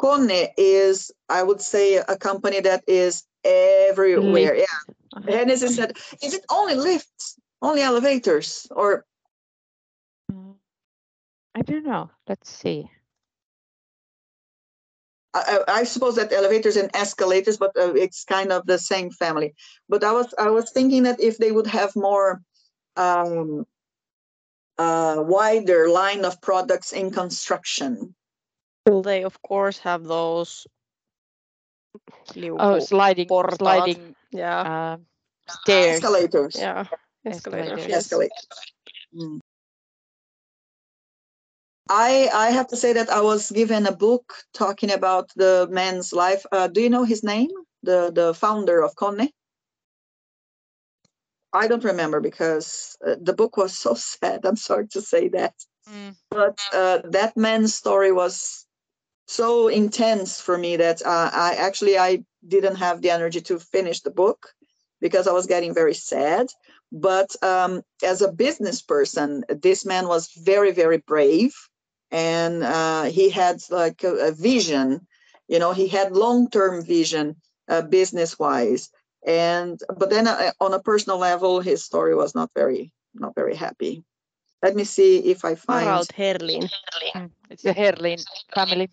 [0.00, 4.54] Kone is, I would say, a company that is everywhere.
[4.54, 4.66] Yeah.
[5.26, 9.04] Genesis said, is it only lifts, only elevators, or
[11.54, 12.10] I don't know.
[12.28, 12.90] Let's see.
[15.34, 19.10] I, I I suppose that elevators and escalators, but uh, it's kind of the same
[19.10, 19.54] family.
[19.88, 22.42] But I was I was thinking that if they would have more
[22.96, 23.66] um,
[24.78, 28.14] uh, wider line of products in construction,
[28.86, 30.66] Will they, of course, have those?
[32.36, 33.58] Oh, sliding, portaat.
[33.58, 34.96] sliding yeah, uh,
[35.48, 35.96] stairs.
[35.96, 36.86] escalators, yeah,
[37.24, 37.86] escalators.
[37.86, 37.86] Escalators.
[37.86, 37.98] Yes.
[37.98, 38.46] escalators.
[39.14, 39.39] Mm.
[41.90, 46.12] I I have to say that I was given a book talking about the man's
[46.12, 46.46] life.
[46.52, 47.50] Uh, do you know his name?
[47.82, 49.28] The the founder of Kone?
[51.52, 54.46] I don't remember because uh, the book was so sad.
[54.46, 55.54] I'm sorry to say that.
[55.88, 58.66] Mm, but uh, that man's story was
[59.26, 64.00] so intense for me that uh, I actually I didn't have the energy to finish
[64.02, 64.54] the book
[65.00, 66.46] because I was getting very sad.
[66.92, 71.52] But um, as a business person, this man was very very brave,
[72.10, 75.06] and uh, he had like a, a vision.
[75.48, 77.36] You know, he had long term vision
[77.68, 78.90] uh, business wise.
[79.26, 83.54] And but then uh, on a personal level, his story was not very not very
[83.54, 84.04] happy.
[84.62, 85.84] Let me see if I find.
[85.86, 86.68] Harald Herlin.
[87.14, 88.88] mm, It's the Herlin family.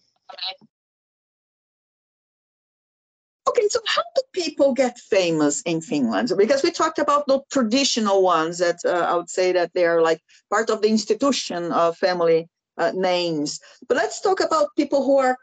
[3.50, 6.32] Okay, so how do people get famous in Finland?
[6.38, 10.02] Because we talked about the traditional ones that uh, I would say that they are
[10.02, 13.60] like part of the institution of family uh, names.
[13.88, 15.38] But let's talk about people who are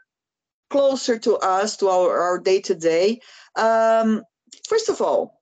[0.69, 3.19] closer to us, to our, our day-to-day.
[3.55, 4.23] Um,
[4.67, 5.41] first of all,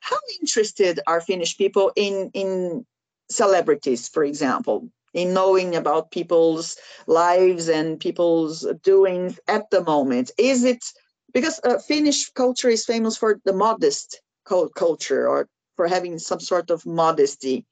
[0.00, 2.84] how interested are Finnish people in, in
[3.30, 10.30] celebrities, for example, in knowing about people's lives and people's doings at the moment?
[10.38, 10.84] Is it
[11.32, 16.70] because uh, Finnish culture is famous for the modest culture or for having some sort
[16.70, 17.64] of modesty.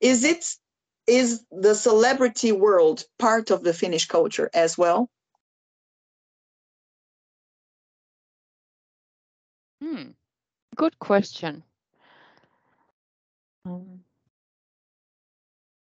[0.00, 0.44] Is it
[1.06, 5.10] is the celebrity world part of the Finnish culture as well?
[9.82, 10.12] Hmm.
[10.76, 11.62] Good question.
[13.66, 14.04] Um,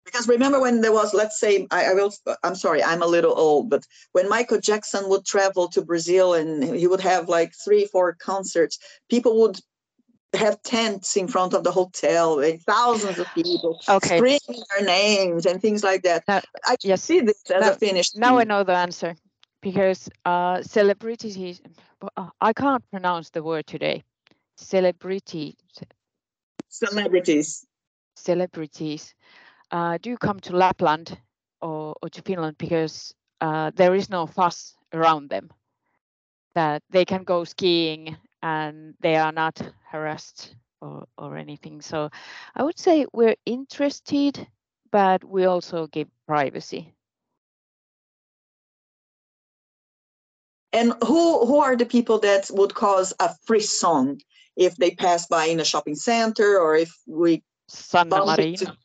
[0.08, 3.38] Because remember when there was, let's say, I, I will, I'm sorry, I'm a little
[3.38, 7.86] old, but when Michael Jackson would travel to Brazil and he would have like three,
[7.86, 9.60] four concerts, people would
[10.34, 14.18] have tents in front of the hotel and thousands of people Okay.
[14.18, 16.24] screaming their names and things like that.
[16.28, 17.02] Now- I yes.
[17.04, 18.16] see this as Now- a Finnish.
[18.16, 19.16] now I know the answer
[19.62, 21.62] because uh, celebrities.
[22.18, 24.04] uh, I can't pronounce the word today.
[24.58, 25.56] Celebrity
[26.70, 27.66] celebrities.
[28.16, 29.14] celebrities
[29.72, 31.18] uh, do come to Lapland
[31.62, 35.50] or, or to Finland because uh, there is no fuss around them.
[36.56, 41.82] That they can go skiing and they are not harassed or, or anything.
[41.82, 42.10] So
[42.56, 44.48] I would say we're interested,
[44.92, 46.94] but we also give privacy.
[50.74, 54.20] And who who are the people that would cause a frisson
[54.56, 58.78] if they pass by in a shopping center or if we Sanna bump Marin, into-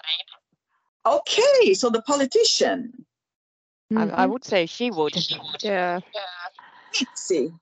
[1.05, 3.05] Okay, so the politician.
[3.91, 4.31] I, I Mhm.
[4.31, 5.15] would say she would.
[5.63, 6.01] Yeah.
[6.99, 7.53] Mitzi.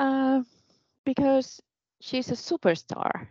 [0.00, 0.42] Uh,
[1.04, 1.62] because
[2.00, 3.28] she's a superstar.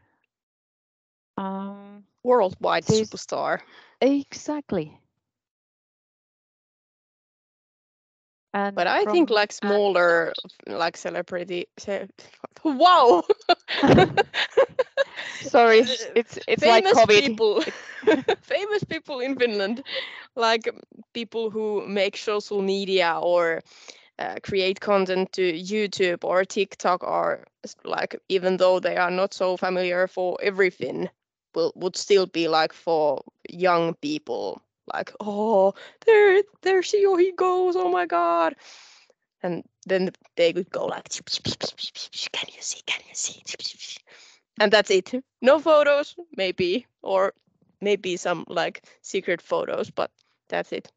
[1.38, 3.62] Um, Worldwide She's- superstar.
[4.02, 5.02] exactly.
[8.54, 10.34] And But I think like smaller,
[10.68, 11.68] like celebrity.
[11.78, 12.10] ce-
[12.64, 13.24] Wow.
[15.42, 17.22] sorry, it's it's like famous COVID.
[17.22, 17.62] people
[18.42, 19.84] famous people in finland
[20.36, 20.70] like
[21.14, 23.62] people who make social media or
[24.20, 27.44] uh, create content to youtube or tiktok or
[27.84, 31.10] like even though they are not so familiar for everything
[31.56, 34.62] will would still be like for young people
[34.94, 35.74] like oh
[36.06, 38.56] there there she or he goes oh my god.
[39.42, 43.42] And then they would go like can you see can you see?
[44.60, 45.14] And that's it.
[45.42, 47.34] No photos maybe or
[47.82, 50.12] maybe some like secret photos but
[50.50, 50.92] that's it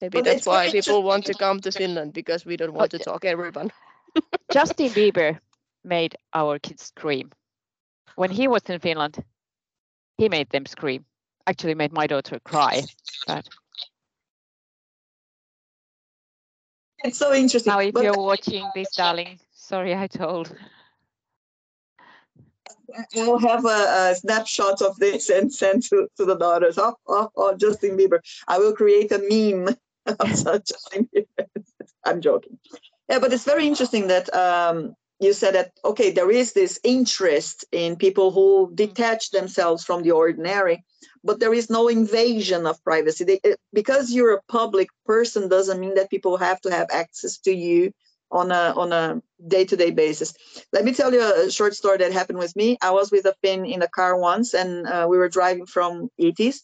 [0.00, 2.98] maybe But that's why people want to come to finland because we don't want to
[2.98, 3.70] talk everyone
[4.52, 5.38] Justin Bieber
[5.84, 7.30] made our kids scream.
[8.16, 9.22] When he was in Finland,
[10.18, 11.04] he made them scream.
[11.46, 12.82] Actually, made my daughter cry.
[13.26, 13.48] But
[17.04, 17.70] it's so interesting.
[17.72, 20.54] Now, if But you're watching this, darling, sorry I told.
[23.16, 26.78] I'll have a, a snapshot of this and send to, to the daughters.
[26.78, 28.20] Oh, oh, oh, Justin Bieber.
[28.48, 29.76] I will create a meme of
[30.34, 31.46] such Bieber.
[32.04, 32.58] I'm joking.
[33.08, 37.64] Yeah, but it's very interesting that um, you said that, okay, there is this interest
[37.72, 40.84] in people who detach themselves from the ordinary,
[41.24, 43.24] but there is no invasion of privacy.
[43.24, 43.40] They,
[43.72, 47.92] because you're a public person doesn't mean that people have to have access to you
[48.30, 50.34] on a on a day-to-day basis.
[50.72, 52.76] Let me tell you a short story that happened with me.
[52.82, 56.10] I was with a Finn in a car once, and uh, we were driving from
[56.20, 56.62] Itis,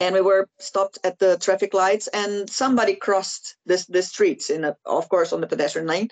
[0.00, 4.64] and we were stopped at the traffic lights, and somebody crossed this the streets in
[4.64, 6.08] a, of course, on the pedestrian lane,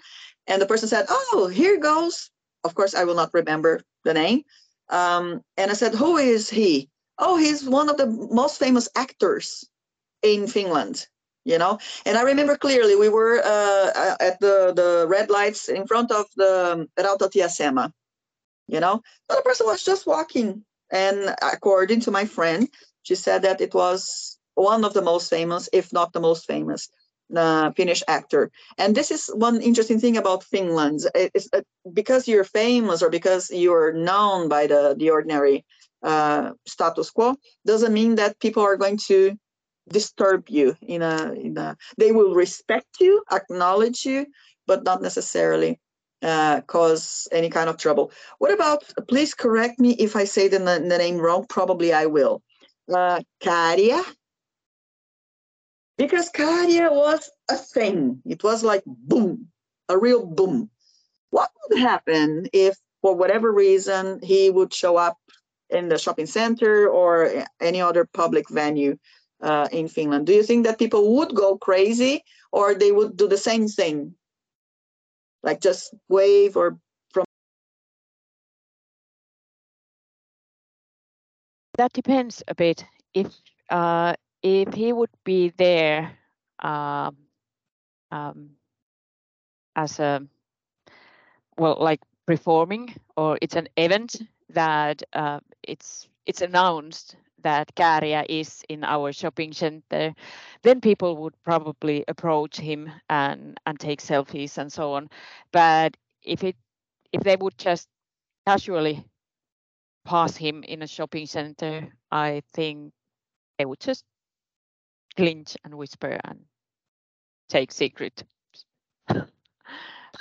[0.46, 2.30] and the person said, "Oh, here goes."
[2.64, 4.44] Of course, I will not remember the name.
[4.88, 9.68] Um, and I said, "Who is he?" Oh, he's one of the most famous actors
[10.22, 11.06] in Finland.
[11.44, 15.68] You know, and I remember clearly we were uh, uh, at the the red lights
[15.68, 17.92] in front of the Rautatieasema.
[18.68, 22.68] You know, so the person was just walking, and according to my friend,
[23.02, 26.88] she said that it was one of the most famous, if not the most famous,
[27.34, 28.50] uh, Finnish actor.
[28.78, 31.00] And this is one interesting thing about Finland.
[31.14, 35.64] It's uh, because you're famous or because you're known by the the ordinary
[36.02, 37.36] uh, status quo
[37.66, 39.36] doesn't mean that people are going to
[39.88, 44.26] disturb you in a in a they will respect you acknowledge you
[44.66, 45.80] but not necessarily
[46.22, 50.58] uh, cause any kind of trouble what about please correct me if i say the,
[50.58, 52.42] the name wrong probably i will
[52.88, 54.04] uh Käärijä
[55.98, 59.48] because Käärijä was a thing it was like boom
[59.88, 60.70] a real boom
[61.30, 65.16] what would happen if for whatever reason he would show up
[65.70, 68.96] in the shopping center or any other public venue
[69.42, 70.26] uh, in Finland.
[70.26, 72.22] Do you think that people would go crazy
[72.52, 74.14] or they would do the same thing?
[75.42, 76.78] Like just wave or
[81.78, 82.84] That depends a bit.
[83.14, 83.28] If
[83.70, 86.18] uh, if he would be there
[86.60, 87.16] um,
[88.10, 88.50] um,
[89.76, 90.26] as a
[91.58, 98.62] well, like performing, or it's an event that uh, it's it's announced that Käärijä is
[98.68, 100.14] in our shopping center,
[100.62, 105.08] then people would probably approach him and and take selfies and so on.
[105.52, 106.56] But if it
[107.12, 107.88] if they would just
[108.46, 109.04] casually
[110.04, 112.92] pass him in a shopping center, I think
[113.58, 114.04] they would just
[115.16, 116.40] clinch and whisper and
[117.48, 118.24] take secret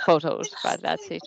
[0.05, 0.53] photos.
[0.63, 1.21] But that's it.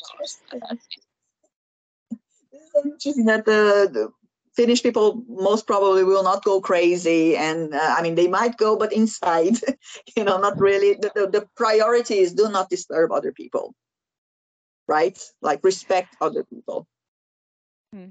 [2.85, 4.13] Interesting that the, the
[4.55, 8.77] Finnish people most probably will not go crazy, and uh, I mean they might go,
[8.77, 9.55] but inside,
[10.17, 10.95] you know, not really.
[10.95, 13.75] The, the, the priority is do not disturb other people,
[14.87, 15.19] right?
[15.43, 16.87] Like respect other people.
[17.93, 18.11] Hmm.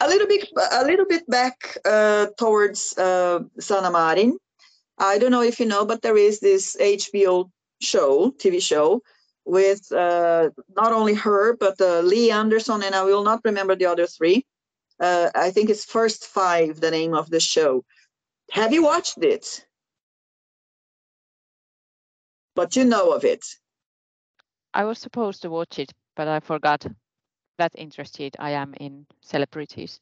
[0.00, 4.38] A little bit, a little bit back uh, towards uh, Sanna Marin.
[4.98, 7.50] I don't know if you know, but there is this HBO
[7.80, 9.02] show, TV show,
[9.44, 13.86] with uh, not only her but uh, Li Andersson, and I will not remember the
[13.86, 14.44] other three.
[15.00, 17.84] Uh, I think it's First Five, the name of the show.
[18.52, 19.66] Have you watched it?
[22.54, 23.44] But you know of it.
[24.74, 26.86] I was supposed to watch it, but I forgot.
[27.62, 30.00] That interested I am in celebrities.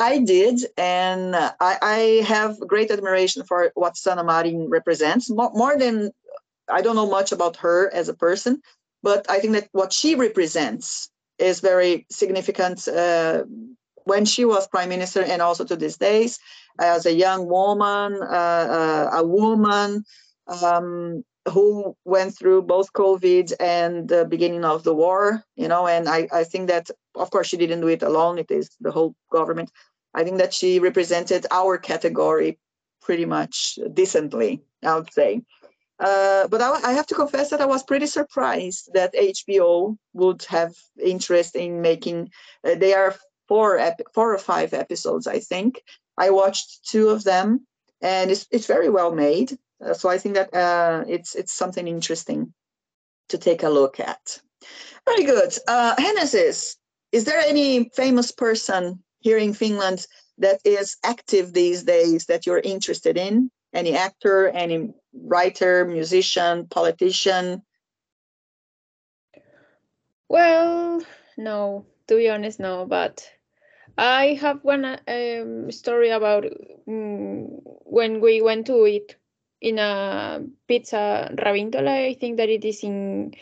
[0.00, 5.30] I- did, and I, I have great admiration for what Sanna Marin represents.
[5.30, 6.10] More, more than
[6.68, 8.60] I don't know much about her as a person,
[9.04, 12.88] but I think that what she represents is very significant.
[12.88, 13.44] Uh,
[14.12, 16.40] when she was prime minister, and also to these days,
[16.80, 20.04] as a young woman, uh, uh, a woman
[20.48, 26.08] um, who went through both COVID and the beginning of the war, you know, and
[26.08, 28.38] I, I think that, of course, she didn't do it alone.
[28.38, 29.70] It is the whole government.
[30.14, 32.58] I think that she represented our category
[33.02, 35.42] pretty much decently, I would say.
[36.00, 40.44] Uh, but I, I have to confess that I was pretty surprised that HBO would
[40.48, 42.30] have interest in making.
[42.64, 43.14] Uh, they are
[43.48, 45.82] four, ep- four or five episodes, I think.
[46.18, 47.66] I watched two of them,
[48.00, 49.56] and it's it's very well made.
[49.84, 52.52] Uh, so I think that uh, it's it's something interesting
[53.28, 54.40] to take a look at.
[55.06, 55.56] Very good.
[55.68, 56.76] Uh, Genesis,
[57.12, 60.06] is there any famous person here in Finland
[60.38, 63.50] that is active these days that you're interested in?
[63.72, 67.62] Any actor, any writer, musician, politician?
[70.28, 71.02] Well,
[71.36, 72.86] no, to be honest, no.
[72.86, 73.28] But
[73.98, 76.44] I have one um, story about
[76.88, 77.46] um,
[77.84, 79.16] when we went to eat
[79.68, 81.90] in a pizza Ravintola.
[82.10, 83.34] I think that it is in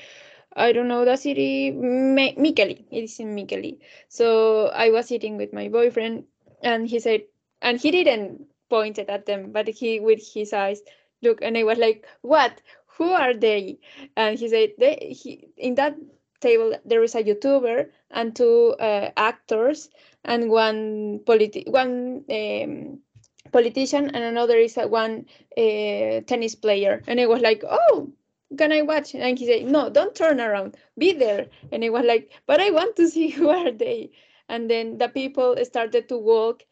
[0.55, 2.85] I don't know the city, Me- Mikkeli.
[2.91, 3.79] It is in Mikkeli.
[4.09, 6.25] So I was eating with my boyfriend,
[6.63, 7.23] and he said,
[7.63, 10.83] and he didn't point it at them, but he with his eyes
[11.23, 12.61] look, and I was like, "What?
[12.99, 13.79] Who are they?"
[14.17, 15.97] And he said, "They." He in that
[16.41, 19.91] table there is a YouTuber and two uh, actors
[20.25, 23.01] and one politi- one um,
[23.53, 25.27] politician and another is a one
[25.57, 27.03] uh, tennis player.
[27.07, 28.13] And I was like, "Oh."
[28.59, 29.15] can I watch?
[29.15, 31.47] And he said, no, don't turn around, be there.
[31.71, 34.11] And I was like, but I want to see who are they.
[34.49, 36.65] And then the people started to walk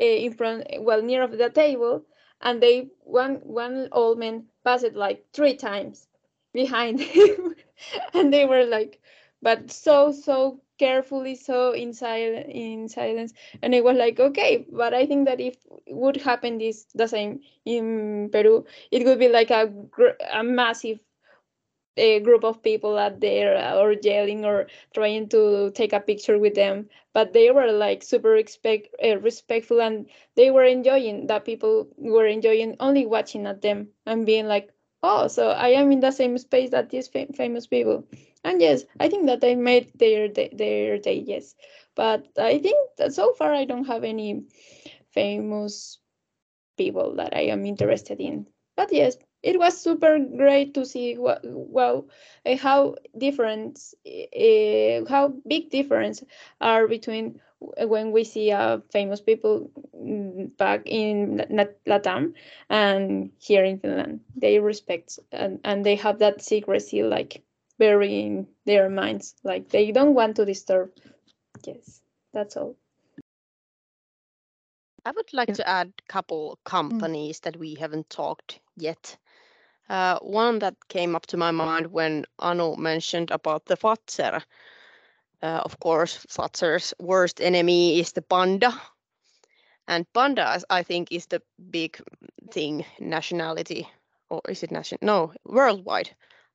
[0.00, 2.04] uh, in front, well, near of the table,
[2.40, 6.08] and they one one old man passed like three times
[6.52, 7.54] behind him,
[8.14, 9.00] and they were like,
[9.42, 13.34] but so so carefully, so in silence, in silence.
[13.62, 15.56] And it was like, okay, but I think that if
[15.88, 19.72] would happen this the same in Peru, it would be like a
[20.32, 21.00] a massive
[21.96, 26.38] a group of people out there uh, or yelling or trying to take a picture
[26.38, 30.06] with them but they were like super respect, uh, respectful and
[30.36, 34.70] they were enjoying that people were enjoying only watching at them and being like
[35.02, 38.04] oh so i am in the same space that these fam- famous people
[38.44, 41.54] and yes i think that they made their day, their day yes
[41.94, 44.42] but i think that so far i don't have any
[45.10, 45.98] famous
[46.76, 52.06] people that i am interested in but yes it was super great to see well
[52.46, 56.22] uh, how different uh, how big difference
[56.60, 59.70] are between when we see uh, famous people
[60.56, 61.44] back in
[61.86, 62.32] Latam
[62.70, 64.20] and here in Finland.
[64.36, 67.42] They respect and, and they have that secrecy like
[67.80, 69.34] very in their minds.
[69.42, 70.90] Like they don't want to disturb.
[71.66, 72.00] Yes,
[72.32, 72.76] that's all.
[75.04, 77.42] I would like to add a couple companies mm.
[77.42, 79.16] that we haven't talked yet.
[79.88, 84.42] Uh, one that came up to my mind when Anu mentioned about the Fazer.
[85.42, 88.72] Uh, of course, Fazer's worst enemy is the panda.
[89.88, 91.98] And panda, I think, is the big
[92.52, 93.88] thing, nationality,
[94.28, 94.98] or is it national?
[95.02, 96.10] No, worldwide.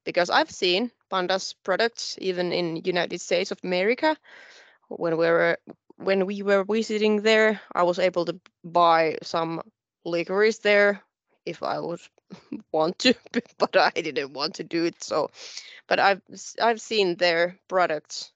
[0.05, 4.17] Because I've seen pandas products even in United States of America.
[4.89, 5.57] When we were
[5.97, 9.61] when we were visiting there, I was able to buy some
[10.05, 11.01] licorice there
[11.45, 12.09] if I was
[12.71, 13.15] want to,
[13.57, 15.03] but I didn't want to do it.
[15.03, 15.31] So,
[15.87, 16.21] but I've
[16.61, 18.31] I've seen their products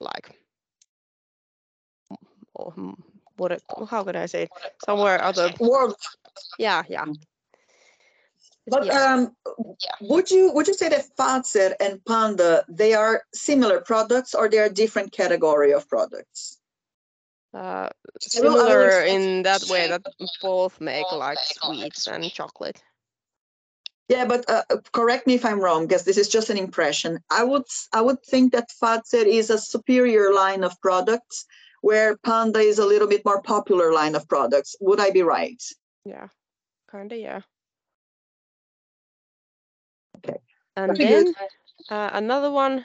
[0.00, 0.38] like
[2.58, 2.94] oh,
[3.36, 4.48] what how can I say
[4.84, 5.94] somewhere other world.
[6.58, 7.04] Yeah, yeah.
[7.04, 7.18] Mm.
[8.66, 8.96] But yes.
[8.96, 9.36] um,
[10.00, 14.58] would you would you say that Fazer and Panda they are similar products or they
[14.58, 16.58] are different category of products?
[17.52, 17.88] Uh,
[18.20, 20.02] similar in that way that
[20.40, 22.82] both make like sweets and chocolate.
[24.08, 27.20] Yeah, but uh, uh, correct me if I'm wrong, because this is just an impression.
[27.30, 31.46] I would I would think that Fazer is a superior line of products,
[31.80, 34.76] where Panda is a little bit more popular line of products.
[34.80, 35.62] Would I be right?
[36.04, 36.28] Yeah,
[36.90, 37.16] kinda.
[37.16, 37.40] Yeah.
[40.76, 41.34] And then
[41.90, 42.84] uh, another one,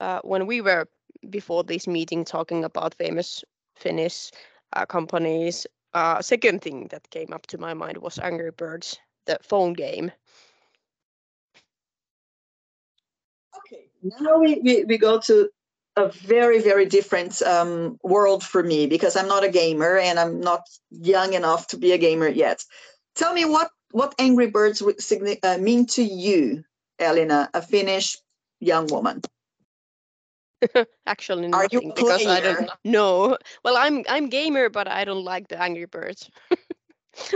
[0.00, 0.88] uh, when we were
[1.28, 3.44] before this meeting talking about famous
[3.76, 4.30] Finnish
[4.72, 9.38] uh, companies, uh, second thing that came up to my mind was Angry Birds, the
[9.42, 10.12] phone game.
[13.56, 15.50] Okay, now we, we, we go to
[15.96, 20.40] a very, very different um, world for me because I'm not a gamer and I'm
[20.40, 22.64] not young enough to be a gamer yet.
[23.16, 26.62] Tell me what, what Angry Birds uh, mean to you,
[26.98, 28.18] Elina, a Finnish
[28.60, 29.22] young woman.
[31.06, 33.36] Actually, nothing because I don't know.
[33.64, 36.30] Well, I'm I'm gamer, but I don't like the Angry Birds.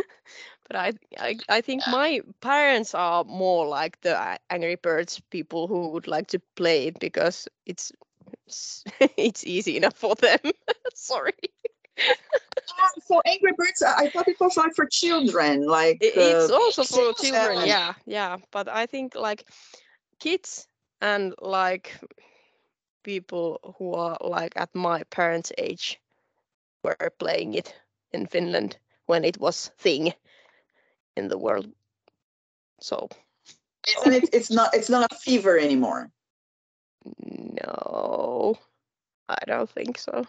[0.66, 5.88] but I, I I think my parents are more like the Angry Birds people who
[5.88, 7.92] would like to play it because it's
[8.46, 8.84] it's,
[9.16, 10.40] it's easy enough for them.
[10.94, 11.34] Sorry.
[13.06, 17.12] so Angry Birds, I thought it was like for children, like it's uh, also for
[17.14, 17.66] children.
[17.66, 18.36] Yeah, yeah.
[18.50, 19.48] But I think like
[20.18, 20.66] kids
[21.00, 21.98] and like
[23.02, 26.00] people who are like at my parents' age
[26.82, 27.74] were playing it
[28.12, 28.76] in Finland
[29.06, 30.12] when it was thing
[31.16, 31.68] in the world.
[32.80, 33.08] So
[33.88, 36.10] isn't it it's not it's not a fever anymore.
[37.64, 38.56] No.
[39.28, 40.24] I don't think so.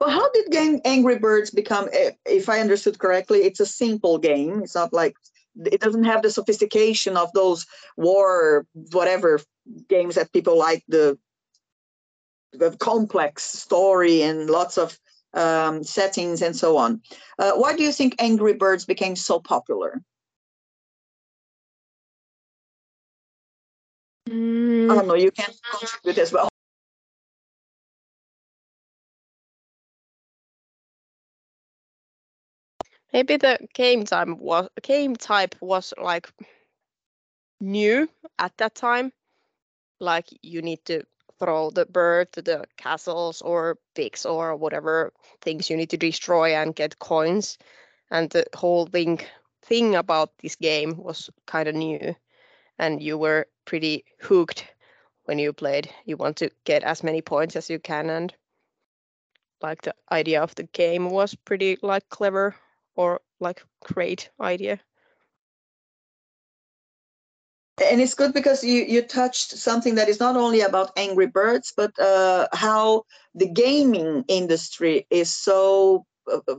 [0.00, 1.88] Well, how did game Angry Birds become
[2.26, 4.62] if I understood correctly, it's a simple game.
[4.62, 5.14] It's not like
[5.56, 7.64] it doesn't have the sophistication of those
[7.96, 9.40] war whatever
[9.88, 11.16] games that people like the
[12.78, 14.98] complex story and lots of
[15.34, 17.00] um, settings and so on.
[17.38, 20.02] Uh, why do you think Angry Birds became so popular?
[24.28, 25.14] Mm, I don't know.
[25.14, 26.48] You can contribute as well.
[33.14, 36.28] Maybe the game time was game type was like
[37.60, 38.08] new
[38.38, 39.12] at that time.
[40.00, 41.04] Like you need to
[41.38, 46.54] throw the bird to the castles or pigs or whatever things you need to destroy
[46.54, 47.56] and get coins.
[48.10, 49.20] And the whole thing
[49.62, 52.14] thing about this game was kind of new,
[52.78, 54.66] and you were pretty hooked
[55.24, 55.88] when you played.
[56.04, 58.34] You want to get as many points as you can, and
[59.62, 62.54] like the idea of the game was pretty like clever
[62.96, 64.80] or like great idea.
[67.82, 71.72] and it's good because you you touched something that is not only about angry birds
[71.76, 76.56] but uh, how the gaming industry is so uh, uh,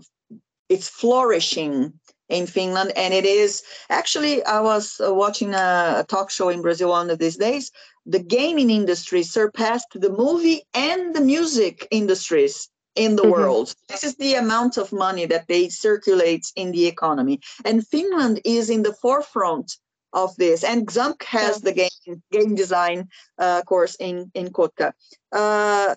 [0.67, 1.93] it's flourishing
[2.27, 2.91] in finland.
[2.95, 7.09] And it is actually i was uh, watching a, a, talk show in brazil one
[7.09, 7.71] of these days.
[8.05, 13.31] The gaming industry surpassed the movie and the music industries in the mm-hmm.
[13.31, 18.39] world this is the amount of money that they circulate in the economy and finland
[18.45, 19.77] is in the forefront
[20.15, 20.63] of this.
[20.63, 21.71] And Xamk has yeah.
[21.71, 24.93] the game game design uh, course in in Kotka.
[25.31, 25.95] Uh,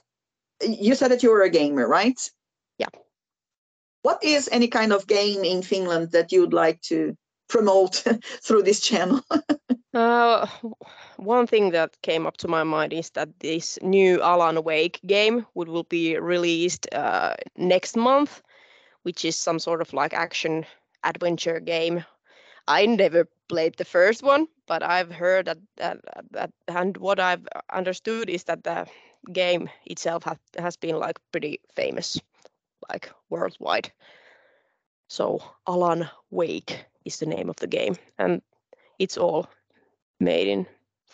[0.61, 2.21] you said that you were a gamer, right?
[2.79, 2.89] Yeah.
[4.03, 7.17] What is any kind of game in Finland that you'd like to
[7.49, 8.05] promote
[8.43, 9.21] through this channel?
[9.95, 10.47] uh,
[11.17, 15.47] one thing that came up to my mind is that this new Alan Wake game
[15.55, 18.43] would will be released uh, next month,
[19.03, 20.65] which is some sort of like action
[21.05, 22.05] adventure game
[22.69, 25.99] I never played the first one, but I've heard that, that,
[26.33, 28.87] that and what I've understood is that the
[29.33, 32.21] game itself has, has been like pretty famous,
[32.91, 33.91] like worldwide.
[35.09, 38.43] So Alan Wake is the name of the game, and
[38.99, 39.49] it's all
[40.21, 40.67] made in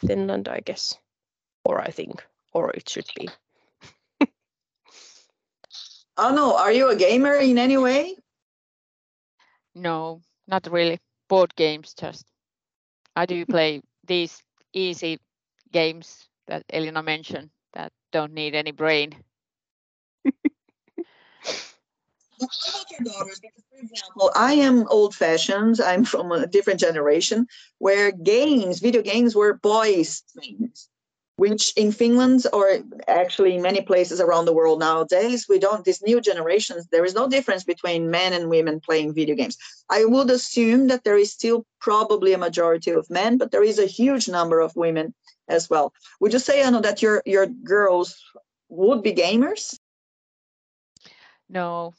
[0.07, 0.99] Finland, I guess,
[1.65, 2.23] or I think,
[2.53, 3.29] or it should be.
[6.19, 8.17] oh no, are you a gamer in any way?
[9.75, 12.27] No, not really board games just.
[13.17, 14.43] I do play these
[14.73, 15.19] easy
[15.73, 19.15] games that Elina mentioned that don't need any brain.
[24.17, 25.81] Well, I am old fashioned.
[25.81, 27.47] I'm from a different generation
[27.79, 30.89] where games, video games were boys' things
[31.37, 32.79] which in Finland or
[33.09, 37.15] actually in many places around the world nowadays, we don't, these new generations, there is
[37.15, 39.57] no difference between men and women playing video games.
[39.91, 43.79] I would assume that there is still probably a majority of men, but there is
[43.79, 45.13] a huge number of women
[45.49, 45.93] as well.
[46.21, 48.17] Would you say, Anna, that your, your girls
[48.69, 49.79] would be gamers?
[51.49, 51.95] No,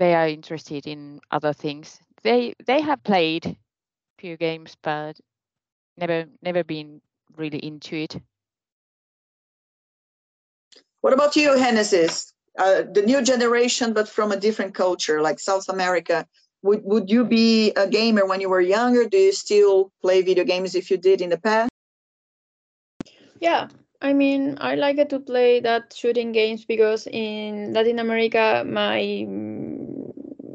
[0.00, 2.00] they are interested in other things.
[2.22, 3.56] They they have played
[4.18, 5.20] few games, but
[5.96, 7.00] never never been
[7.36, 8.16] really into it.
[11.02, 12.32] What about you, Genesis?
[12.58, 16.26] Uh, the new generation, but from a different culture, like South America.
[16.62, 19.08] Would would you be a gamer when you were younger?
[19.08, 21.70] Do you still play video games if you did in the past?
[23.40, 23.68] Yeah,
[24.02, 29.24] I mean, I like to play that shooting games because in Latin America, my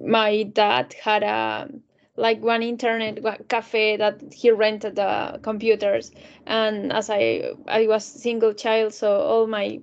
[0.06, 1.70] my dad had a
[2.18, 6.12] like one internet cafe that he rented the computers.
[6.46, 9.82] And as i i was single child so all my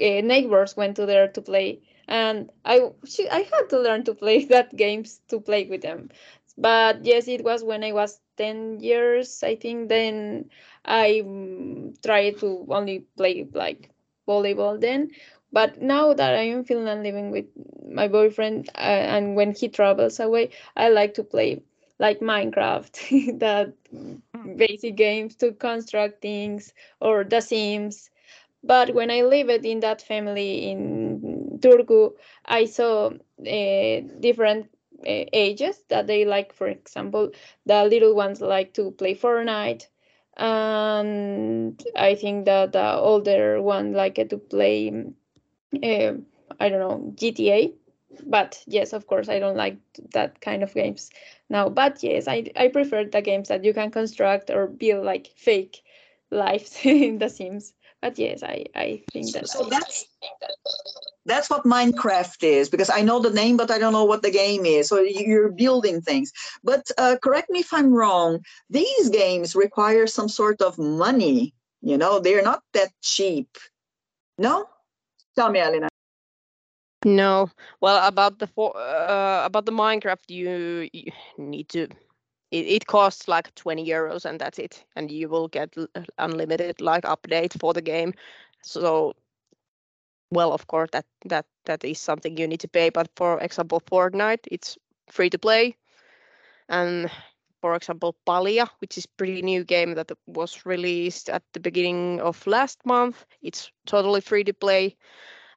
[0.00, 1.80] uh, neighbors went to there to play.
[2.08, 2.80] And i
[3.30, 6.10] i had to learn to play that games to play with them.
[6.58, 10.50] But yes it was when i was 10 years i think then
[10.84, 13.90] i um, tried to only play like
[14.28, 15.10] volleyball then
[15.52, 17.46] but now that I am in Finland living with
[17.90, 18.80] my boyfriend, uh,
[19.14, 21.62] and when he travels away, I like to play
[21.98, 23.72] like Minecraft, the
[24.34, 24.56] hmm.
[24.56, 28.10] basic games to construct things, or The Sims.
[28.62, 32.12] But when I lived in that family in Turku,
[32.44, 34.66] I saw uh, different
[35.00, 36.52] uh, ages that they like.
[36.52, 37.30] For example,
[37.66, 39.88] the little ones like to play Fortnite,
[40.36, 44.90] and I think that the older one like to play
[45.74, 46.12] uh,
[46.58, 47.74] I don't know, GTA.
[48.26, 49.78] But yes, of course, I don't like
[50.14, 51.10] that kind of games
[51.48, 51.68] now.
[51.68, 55.82] But yes, I, I prefer the games that you can construct or build like fake
[56.30, 57.72] lives in The Sims.
[58.02, 59.48] But yes, I, I think that.
[59.48, 60.06] So, so that's
[61.26, 64.30] that's what Minecraft is because I know the name, but I don't know what the
[64.30, 64.88] game is.
[64.88, 66.32] So you're building things.
[66.64, 68.40] But uh, correct me if I'm wrong.
[68.70, 71.54] These games require some sort of money.
[71.82, 73.56] You know, they're not that cheap
[74.38, 74.66] No?
[75.36, 75.88] Tell me, Elina.
[77.04, 77.50] No.
[77.80, 81.84] Well, about the for, uh, about the Minecraft, you, you need to.
[82.50, 85.74] It, it costs like 20 euros and that's it, and you will get
[86.18, 88.12] unlimited like update for the game.
[88.62, 89.14] So,
[90.30, 92.90] well, of course that that that is something you need to pay.
[92.90, 94.76] But for example, Fortnite, it's
[95.10, 95.76] free to play,
[96.68, 97.10] and
[97.60, 102.46] for example, Palia, which is pretty new game that was released at the beginning of
[102.46, 104.96] last month, it's totally free to play.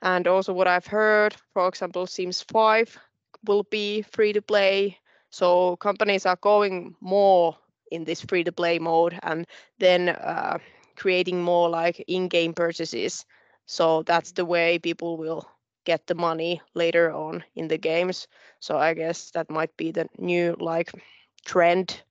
[0.02, 2.98] And also what I've heard, for example, Sims 5
[3.46, 4.98] will be free to play.
[5.30, 7.58] So companies are going more
[7.92, 9.46] in this free to play mode and
[9.80, 10.58] then uh,
[10.96, 13.26] creating more like in-game purchases.
[13.66, 15.48] So that's the way people will
[15.86, 18.28] get the money later on in the games.
[18.60, 20.92] So I guess that might be the new like
[21.46, 22.02] trend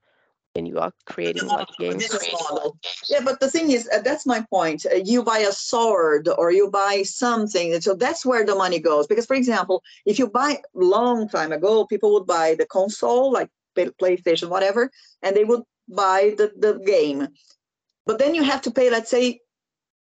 [0.54, 2.08] when you are creating like games.
[3.08, 4.86] Yeah, but the thing is, uh, that's my point.
[4.86, 8.78] Uh, you buy a sword or you buy something, and so that's where the money
[8.78, 9.06] goes.
[9.06, 13.48] Because, for example, if you buy long time ago, people would buy the console, like
[13.76, 14.90] PlayStation, whatever,
[15.22, 17.28] and they would buy the, the game.
[18.04, 19.40] But then you have to pay, let's say,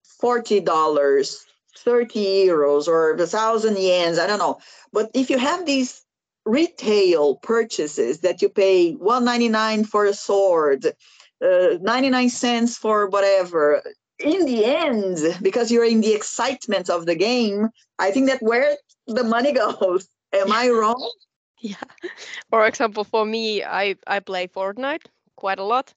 [0.02, 1.44] forty dollars,
[1.78, 4.18] thirty euros, or a thousand yens.
[4.18, 4.58] I don't know.
[4.92, 6.02] But if you have these
[6.44, 10.86] retail purchases that you pay 199 for a sword
[11.42, 13.82] uh, 99 cents for whatever.
[14.18, 18.76] In the end because you're in the excitement of the game i think that where
[19.06, 20.08] the money goes.
[20.32, 21.10] Am i wrong?
[21.60, 21.74] Yeah.
[22.48, 25.92] For example, for me, I I play Fortnite quite a lot,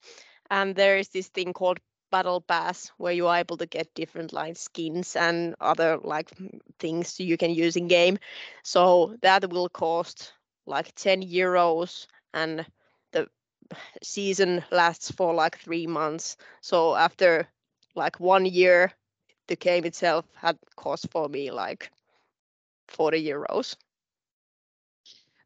[0.49, 1.79] and there is this thing called
[2.13, 6.59] Battle Pass where you are able to get different like skins and other like mm,
[6.79, 8.19] things you can use in game.
[8.63, 10.33] So that will cost
[10.65, 12.65] like 10 euros, and
[13.11, 13.29] the
[14.03, 16.37] season lasts for like three months.
[16.61, 17.47] So after
[17.95, 18.93] like one year,
[19.47, 21.91] the game itself had cost for me like
[22.87, 23.75] 40 euros.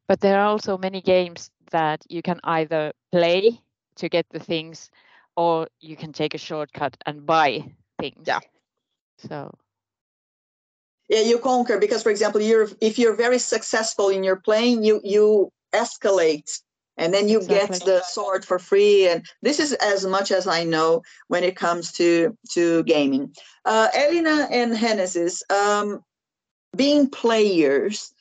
[0.08, 3.62] But there are also many games that you can either play
[3.96, 4.90] to get the things
[5.38, 7.64] or you can take a shortcut and buy
[8.00, 8.26] things.
[8.28, 8.40] Yeah.
[9.18, 9.56] So
[11.10, 15.02] yeah you conquer because for example you're if you're very successful in your playing you
[15.04, 16.62] you escalate
[16.98, 20.64] and then you get the sword for free and this is as much as i
[20.64, 23.34] know when it comes to to gaming
[23.66, 26.02] uh Elina and Genesis um
[26.76, 28.12] being players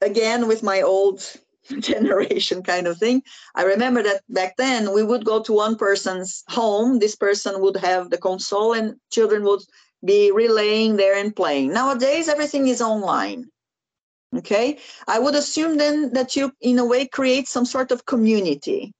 [0.00, 1.22] again with my old
[1.80, 3.22] generation kind of thing.
[3.54, 6.98] I remember that back then we would go to one person's home.
[6.98, 9.62] This person would have the console and children would
[10.04, 11.72] be relaying there and playing.
[11.72, 13.50] Nowadays everything is online
[14.34, 14.78] okay?
[15.06, 18.92] I would assume then that you in a way create some sort of community.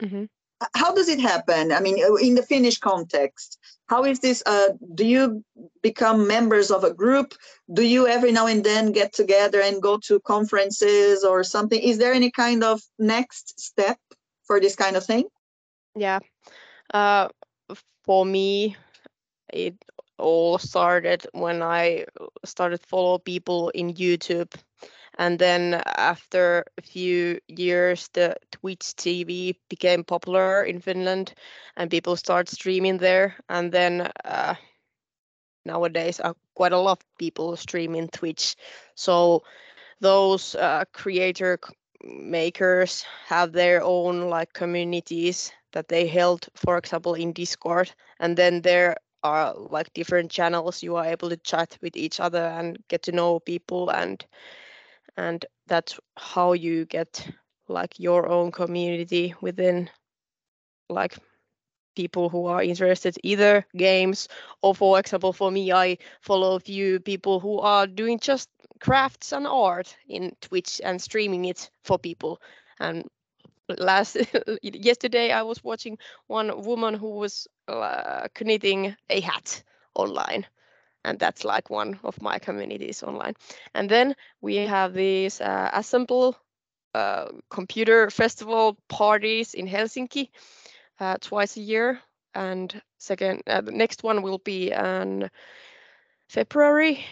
[0.00, 0.28] Mhm.
[0.74, 4.68] How does it happen i mean uh, in the finnish context how is this uh,
[4.94, 5.44] do you
[5.82, 7.34] become members of a group
[7.72, 11.98] do you every now and then get together and go to conferences or something is
[11.98, 13.98] there any kind of next step
[14.44, 15.24] for this kind of thing
[15.94, 16.20] Yeah.
[16.92, 17.28] Uh,
[18.04, 18.76] for me,
[19.52, 19.74] it
[20.18, 22.06] all started when I
[22.44, 24.52] started follow people in YouTube.
[25.18, 31.34] And then after a few years, the Twitch TV became popular in Finland
[31.76, 33.36] and people start streaming there.
[33.48, 34.54] And then uh,
[35.64, 38.56] nowadays, uh, quite a lot of people streaming Twitch.
[38.94, 39.42] So
[40.00, 41.58] those uh, creator
[42.04, 48.60] makers have their own like communities that they held for example in discord and then
[48.62, 53.02] there are like different channels you are able to chat with each other and get
[53.02, 54.26] to know people and
[55.16, 57.28] and that's how you get
[57.68, 59.88] like your own community within
[60.88, 61.16] like
[61.94, 64.28] people who are interested either games
[64.62, 68.48] or for example for me i follow a few people who are doing just
[68.80, 72.40] crafts and art in twitch and streaming it for people.
[72.80, 73.08] And
[73.78, 74.16] last
[74.62, 75.96] yesterday i was watching
[76.26, 79.62] one woman who was uh, knitting a hat
[79.94, 80.44] online
[81.04, 83.34] and that's like one of my communities online.
[83.74, 86.32] And then we have these uh, Assembly
[86.94, 90.28] uh, computer festival parties in helsinki
[91.00, 92.00] uh, twice a year.
[92.34, 95.30] And second uh, the next one will be in
[96.28, 97.04] february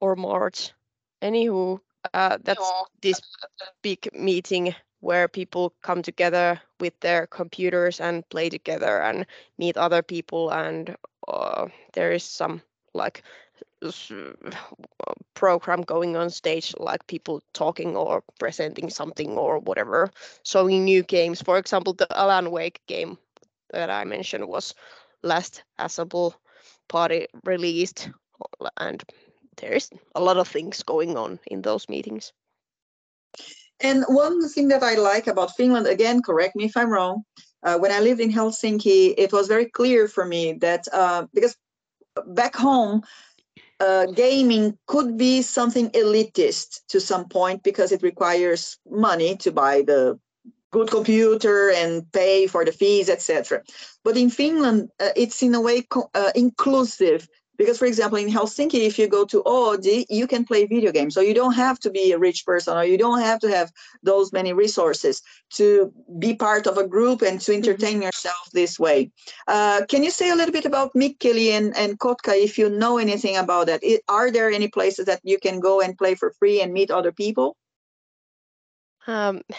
[0.00, 0.72] or march.
[1.22, 1.80] Anywho
[2.12, 3.20] uh, that's this
[3.82, 9.26] big meeting where people come together with their computers and play together and
[9.58, 10.96] meet other people and
[11.28, 12.62] uh, there is some
[12.94, 13.22] like
[15.34, 20.10] program going on stage like people talking or presenting something or whatever
[20.42, 23.18] showing new games for example the alan wake game
[23.70, 24.74] that i mentioned was
[25.24, 26.32] last Assembly
[26.88, 28.10] party released,
[28.76, 29.02] and
[29.56, 32.32] there's a lot of things going on in those meetings.
[33.80, 37.24] And one thing that I like about Finland, again, correct me if I'm wrong,
[37.64, 41.56] uh, when I lived in Helsinki, it was very clear for me that uh, because
[42.26, 43.02] back home,
[43.80, 49.82] uh, gaming could be something elitist to some point because it requires money to buy
[49.82, 50.18] the
[50.70, 53.62] good computer and pay for the fees, etc.
[54.02, 58.86] But in Finland, uh, it's in a way uh, inclusive because for example in helsinki
[58.86, 61.14] if you go to oodi you can play video games.
[61.14, 63.72] So you don't have to be a rich person or you don't have to have
[64.02, 65.22] those many resources
[65.54, 67.58] to be part of a group and to mm-hmm.
[67.58, 69.10] entertain yourself this way.
[69.48, 72.98] Uh, can you say a little bit about mikkeli and, and kotka if you know
[72.98, 73.82] anything about that?
[73.82, 76.90] It, are there any places that you can go and play for free and meet
[76.90, 77.56] other people?
[79.06, 79.42] Um,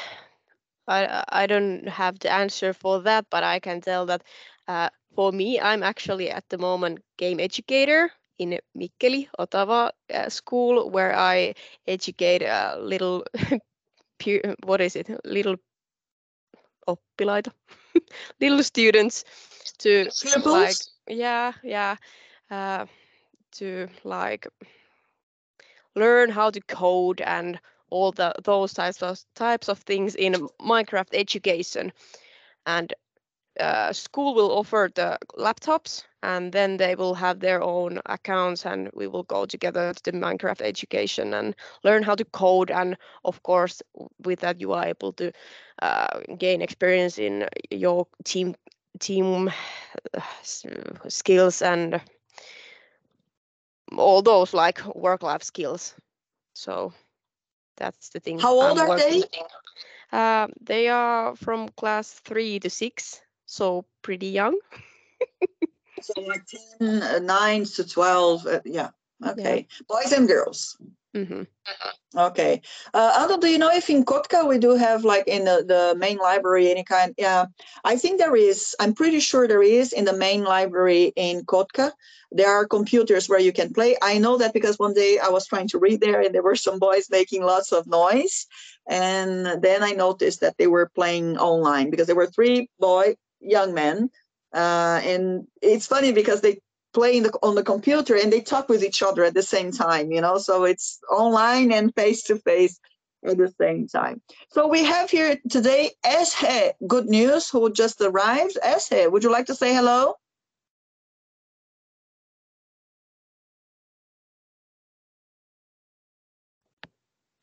[0.87, 4.21] I, I don't have the answer for that but i can tell that
[4.67, 10.89] uh, for me, I'm actually at the moment game educator in Mikkeli, Otava uh, school,
[10.89, 11.55] where I
[11.87, 13.25] educate a little,
[14.65, 15.55] what is it, little
[16.87, 17.51] oppilaita,
[18.41, 19.23] little students
[19.79, 20.45] to Pupils?
[21.07, 21.95] like, yeah, yeah,
[22.51, 22.85] uh,
[23.53, 24.47] to like
[25.95, 27.59] learn how to code and
[27.89, 31.91] all the those types of types of things in Minecraft education.
[32.65, 32.93] And
[33.59, 38.89] uh, school will offer the laptops and then they will have their own accounts and
[38.93, 43.41] we will go together to the minecraft education and learn how to code and of
[43.43, 43.81] course
[44.23, 45.31] with that you are able to
[45.81, 48.55] uh, gain experience in your team
[48.99, 49.49] team
[50.13, 50.21] uh,
[51.07, 52.01] skills and
[53.97, 55.95] all those like work life skills.
[56.53, 56.93] So
[57.77, 59.23] that's the thing how old I'm are they?
[60.11, 63.21] uh, they are from class three to six
[63.55, 64.59] so pretty young.
[66.01, 66.43] so like
[66.79, 68.47] 10, uh, 9 to 12.
[68.47, 68.89] Uh, yeah.
[69.25, 69.67] Okay.
[69.69, 69.85] Yeah.
[69.87, 70.77] Boys and girls.
[71.15, 71.43] Mm-hmm.
[72.17, 72.61] Okay.
[72.93, 76.17] Uh, do you know if in Kotka we do have like in the, the main
[76.17, 77.13] library any kind?
[77.17, 77.45] Yeah,
[77.85, 78.75] I think there is.
[78.81, 81.93] I'm pretty sure there is in the main library in Kotka.
[82.31, 83.95] There are computers where you can play.
[84.01, 86.57] I know that because one day I was trying to read there and there were
[86.57, 88.45] some boys making lots of noise.
[88.89, 93.15] And then I noticed that they were playing online because there were three boy
[93.45, 94.09] young men.
[94.53, 96.59] Uh, and it's funny because they
[96.93, 100.11] play the, on the computer and they talk with each other at the same time,
[100.11, 102.79] you know, so it's online and face to face
[103.25, 104.21] at the same time.
[104.51, 108.57] So we have here today Eshe, good news, who just arrived.
[108.63, 110.15] Eshe, would you like to say hello?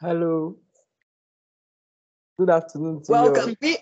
[0.00, 0.56] Hello.
[2.38, 3.02] Good afternoon.
[3.06, 3.54] Welcome.
[3.60, 3.76] You.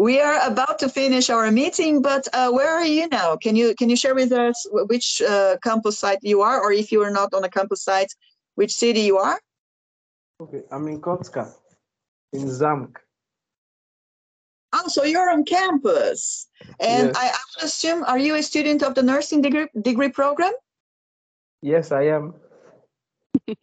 [0.00, 3.36] We are about to finish our meeting, but uh, where are you now?
[3.36, 6.90] Can you can you share with us which uh, campus site you are, or if
[6.90, 8.10] you are not on a campus site,
[8.54, 9.38] which city you are?
[10.40, 11.52] Okay, I'm in Kotka,
[12.32, 12.96] in Xamk.
[14.72, 16.48] Oh, so you're on campus,
[16.80, 17.16] and yes.
[17.18, 20.54] I, I would assume, are you a student of the nursing degree degree program?
[21.60, 22.32] Yes, I am.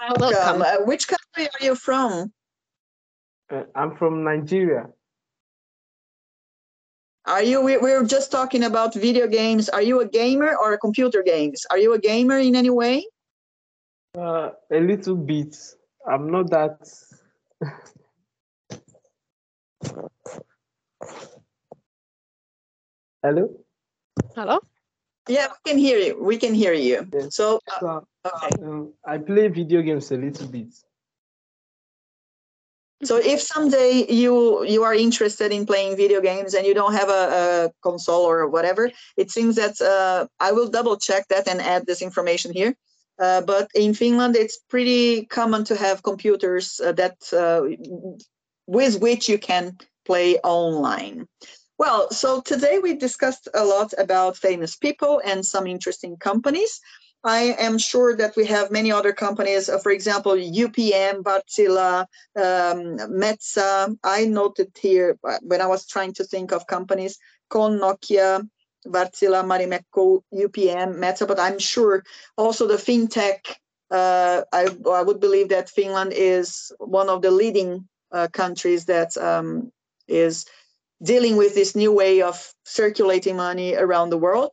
[0.00, 0.20] Welcome.
[0.20, 0.62] Welcome.
[0.62, 2.32] Uh, which country are you from?
[3.50, 4.88] Uh, I'm from Nigeria.
[7.26, 7.62] Are you?
[7.62, 9.68] We, we are just talking about video games.
[9.68, 11.66] Are you a gamer or a computer games?
[11.70, 13.06] Are you a gamer in any way?
[14.16, 15.56] Uh, a little bit.
[16.06, 16.90] I'm not that.
[23.22, 23.50] Hello.
[24.34, 24.60] Hello.
[25.28, 26.22] Yeah, we can hear you.
[26.22, 27.06] We can hear you.
[27.12, 27.36] Yes.
[27.36, 28.62] So, uh, okay.
[28.62, 30.72] Um, I play video games a little bit.
[33.04, 37.08] So if someday you you are interested in playing video games and you don't have
[37.08, 41.60] a, a console or whatever, it seems that uh, I will double check that and
[41.60, 42.74] add this information here.
[43.20, 47.62] Uh, but in Finland, it's pretty common to have computers uh, that uh,
[48.66, 51.26] with which you can play online.
[51.78, 56.80] Well, so today we discussed a lot about famous people and some interesting companies.
[57.24, 62.06] I am sure that we have many other companies, uh, for example, UPM, Wärtsilä,
[62.36, 63.94] um, Metsä.
[64.04, 68.46] I noted here uh, when I was trying to think of companies, KONE, Nokia,
[68.86, 72.02] Wärtsilä, Marimekko, UPM, Metsä, but I'm sure
[72.36, 73.56] also the fintech.
[73.90, 79.16] Uh, I, I, would believe that Finland is one of the leading uh, countries that
[79.16, 79.72] um,
[80.06, 80.44] is
[81.02, 84.50] dealing with this new way of circulating money around the world.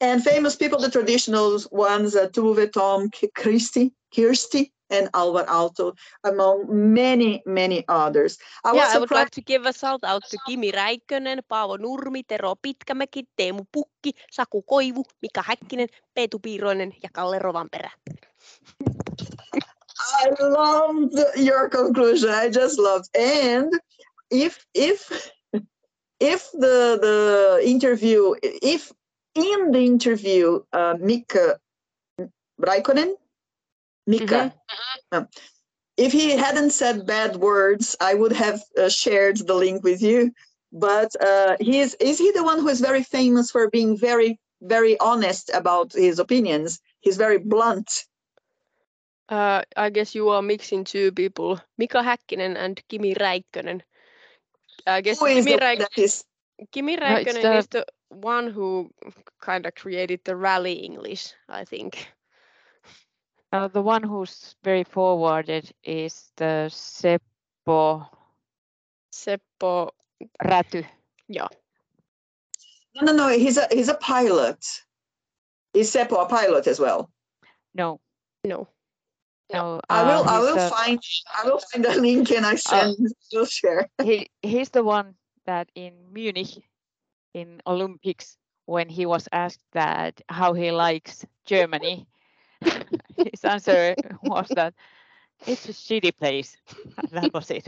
[0.00, 5.92] And famous people, the traditional ones, uh, Tove, Tom, Kirsty, Kirsty, and Alvar Aalto,
[6.24, 8.38] among many, many others.
[8.64, 11.76] I yeah, was I would like to give a shout out to Kimi Räikkönen, Paavo
[11.76, 17.90] Nurmi, Tero Pitkämäki, Teemu Pukki, Saku Koivu, Mika Häkkinen, Peetu Piiroinen ja Kalle Rovanperä.
[19.98, 22.30] I loved your conclusion.
[22.30, 23.08] I just loved.
[23.14, 23.72] And
[24.30, 25.10] if if
[26.20, 28.92] if the the interview, if
[29.34, 31.58] in the interview, uh, Mika
[32.60, 33.14] Raikkonen,
[34.06, 34.52] Mika,
[35.12, 35.28] um,
[35.96, 40.32] if he hadn't said bad words, I would have uh, shared the link with you.
[40.72, 44.38] But uh, he is is he the one who is very famous for being very
[44.60, 46.80] very honest about his opinions?
[47.00, 48.04] He's very blunt.
[49.28, 53.82] Uh, I guess you are mixing two people, Mika Häkkinen and Kimi Räikkönen.
[54.88, 56.24] I guess Who is Kimi, Räik- that is
[56.72, 58.90] Kimi No, Räikkönen the- is the one who
[59.40, 61.94] kind of created the rally English, I think.
[63.50, 68.06] Uh, the one who's very forwarded is the Seppo
[69.10, 69.90] Seppo,
[70.44, 70.84] Räty.
[71.28, 71.48] yeah.
[72.94, 73.28] No, no, no.
[73.28, 74.58] He's a he's a pilot.
[75.72, 77.10] Is Seppo a pilot as well?
[77.74, 78.00] No,
[78.44, 78.68] No.
[79.52, 79.80] No.
[79.88, 80.28] I will.
[80.28, 81.00] uh, I will the- find.
[81.36, 82.96] I will find the link and I send.
[83.32, 83.88] will share.
[84.02, 85.14] he he's the one
[85.46, 86.62] that in Munich
[87.34, 88.36] in Olympics
[88.66, 92.06] when he was asked that how he likes Germany
[93.16, 94.74] his answer was that
[95.46, 96.56] it's a shitty place
[96.98, 97.66] and that was it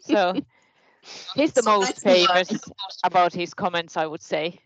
[0.00, 0.34] so
[1.34, 2.48] he's the So most that's the- famous
[3.04, 4.58] about his comments I would say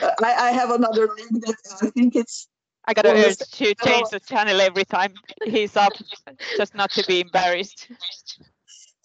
[0.00, 2.48] Uh, I, I have another link that I think it's.
[2.88, 5.12] I got to Well, urge to change the channel every time
[5.44, 5.92] he's up
[6.56, 7.86] just not to be embarrassed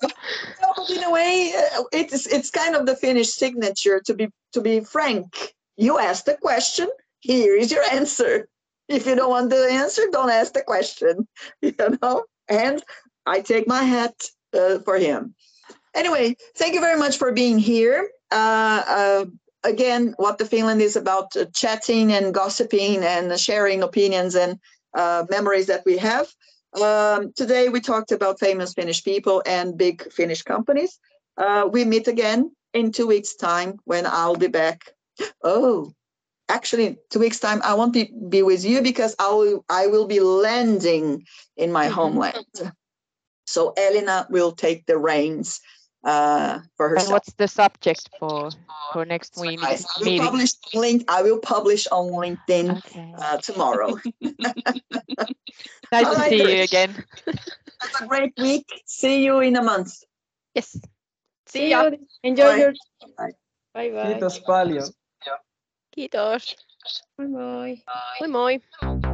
[0.01, 4.01] No, but in a way, uh, it's it's kind of the Finnish signature.
[4.07, 6.89] To be to be frank, you ask the question.
[7.19, 8.47] Here is your answer.
[8.89, 11.27] If you don't want the answer, don't ask the question.
[11.61, 12.25] You know.
[12.49, 12.83] And
[13.25, 14.15] I take my hat
[14.53, 15.35] uh, for him.
[15.95, 18.09] Anyway, thank you very much for being here.
[18.31, 19.25] Uh, uh,
[19.63, 24.59] again, what the Finland is about uh, chatting and gossiping and sharing opinions and
[24.97, 26.27] uh, memories that we have.
[26.81, 30.99] Um, today we talked about famous Finnish people and big Finnish companies.
[31.37, 34.81] Uh, we meet again in two weeks' time when I'll be back.
[35.43, 35.93] Oh,
[36.49, 40.07] actually, two weeks' time I won't be, be with you because I will I will
[40.07, 41.25] be landing
[41.57, 41.93] in my Mhm.
[41.93, 42.45] homeland.
[43.45, 45.61] So Elina will take the reins
[46.03, 48.49] uh, for and what's the subject for
[48.91, 51.05] for next week I will meeting publish link.
[51.07, 53.97] I will publish on LinkedIn okay uh, tomorrow.
[54.21, 56.95] nice all to right, see you again
[57.83, 58.65] Have a great week.
[58.85, 60.03] See you in a month.
[60.55, 60.71] Yes.
[61.47, 61.83] See See ya.
[61.83, 62.07] you.
[62.23, 62.57] Enjoy Bye.
[62.57, 62.73] your.
[63.17, 63.33] Bye.
[63.73, 64.13] Bye bye.
[64.13, 64.87] Kiitos paljon.
[65.91, 66.55] Kiitos.
[67.17, 67.83] Bye bye.
[68.19, 69.09] Moi moi.